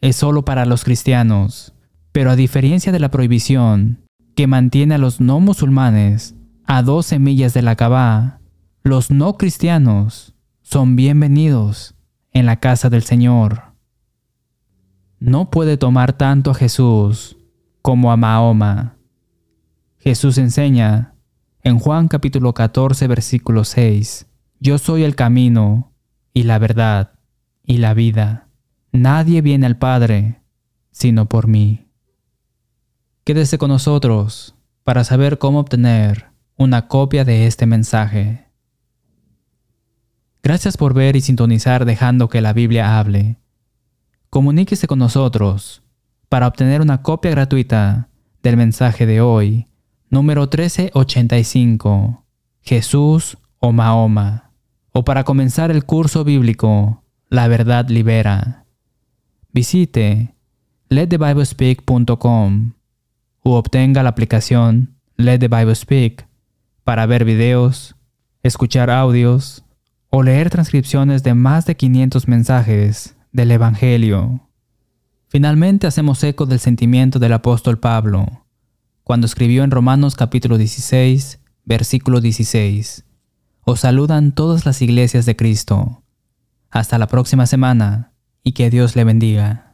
es 0.00 0.16
solo 0.16 0.44
para 0.44 0.64
los 0.64 0.84
cristianos, 0.84 1.74
pero 2.12 2.30
a 2.30 2.36
diferencia 2.36 2.92
de 2.92 3.00
la 3.00 3.10
prohibición 3.10 4.00
que 4.34 4.46
mantiene 4.46 4.94
a 4.94 4.98
los 4.98 5.20
no 5.20 5.40
musulmanes 5.40 6.34
a 6.64 6.82
dos 6.82 7.06
semillas 7.06 7.54
de 7.54 7.62
la 7.62 7.76
Kaaba, 7.76 8.40
los 8.82 9.10
no 9.10 9.36
cristianos 9.36 10.34
son 10.62 10.96
bienvenidos 10.96 11.94
en 12.32 12.46
la 12.46 12.56
casa 12.56 12.90
del 12.90 13.02
Señor. 13.02 13.67
No 15.20 15.50
puede 15.50 15.76
tomar 15.76 16.12
tanto 16.12 16.52
a 16.52 16.54
Jesús 16.54 17.36
como 17.82 18.12
a 18.12 18.16
Mahoma. 18.16 18.96
Jesús 19.98 20.38
enseña 20.38 21.14
en 21.62 21.80
Juan 21.80 22.06
capítulo 22.06 22.54
14 22.54 23.08
versículo 23.08 23.64
6, 23.64 24.26
Yo 24.60 24.78
soy 24.78 25.02
el 25.02 25.16
camino 25.16 25.92
y 26.32 26.44
la 26.44 26.58
verdad 26.58 27.18
y 27.64 27.78
la 27.78 27.94
vida. 27.94 28.48
Nadie 28.92 29.42
viene 29.42 29.66
al 29.66 29.76
Padre 29.76 30.40
sino 30.92 31.28
por 31.28 31.46
mí. 31.46 31.86
Quédese 33.24 33.58
con 33.58 33.70
nosotros 33.70 34.54
para 34.84 35.04
saber 35.04 35.38
cómo 35.38 35.60
obtener 35.60 36.26
una 36.56 36.88
copia 36.88 37.24
de 37.24 37.46
este 37.46 37.66
mensaje. 37.66 38.48
Gracias 40.42 40.76
por 40.76 40.94
ver 40.94 41.14
y 41.14 41.20
sintonizar 41.20 41.84
dejando 41.84 42.28
que 42.28 42.40
la 42.40 42.52
Biblia 42.52 42.98
hable. 42.98 43.36
Comuníquese 44.30 44.86
con 44.86 44.98
nosotros 44.98 45.82
para 46.28 46.46
obtener 46.46 46.82
una 46.82 47.00
copia 47.00 47.30
gratuita 47.30 48.10
del 48.42 48.58
mensaje 48.58 49.06
de 49.06 49.22
hoy, 49.22 49.68
número 50.10 50.42
1385, 50.42 52.26
Jesús 52.60 53.38
o 53.58 53.72
Mahoma, 53.72 54.52
o 54.92 55.02
para 55.02 55.24
comenzar 55.24 55.70
el 55.70 55.86
curso 55.86 56.24
bíblico, 56.24 57.02
La 57.30 57.48
verdad 57.48 57.88
libera. 57.88 58.66
Visite 59.52 60.34
letthebiblespeak.com 60.90 62.72
o 63.42 63.56
obtenga 63.56 64.02
la 64.02 64.10
aplicación 64.10 64.94
Let 65.16 65.38
the 65.38 65.48
Bible 65.48 65.74
Speak 65.74 66.26
para 66.84 67.06
ver 67.06 67.24
videos, 67.24 67.96
escuchar 68.42 68.90
audios 68.90 69.64
o 70.10 70.22
leer 70.22 70.50
transcripciones 70.50 71.22
de 71.22 71.32
más 71.32 71.64
de 71.64 71.76
500 71.76 72.28
mensajes 72.28 73.17
del 73.32 73.50
Evangelio. 73.50 74.48
Finalmente 75.28 75.86
hacemos 75.86 76.22
eco 76.24 76.46
del 76.46 76.58
sentimiento 76.58 77.18
del 77.18 77.32
apóstol 77.34 77.78
Pablo, 77.78 78.46
cuando 79.04 79.26
escribió 79.26 79.64
en 79.64 79.70
Romanos 79.70 80.16
capítulo 80.16 80.58
16, 80.58 81.40
versículo 81.64 82.20
16, 82.20 83.04
Os 83.62 83.80
saludan 83.80 84.32
todas 84.32 84.66
las 84.66 84.82
iglesias 84.82 85.26
de 85.26 85.36
Cristo. 85.36 86.02
Hasta 86.70 86.98
la 86.98 87.06
próxima 87.06 87.46
semana 87.46 88.12
y 88.42 88.52
que 88.52 88.70
Dios 88.70 88.96
le 88.96 89.04
bendiga. 89.04 89.67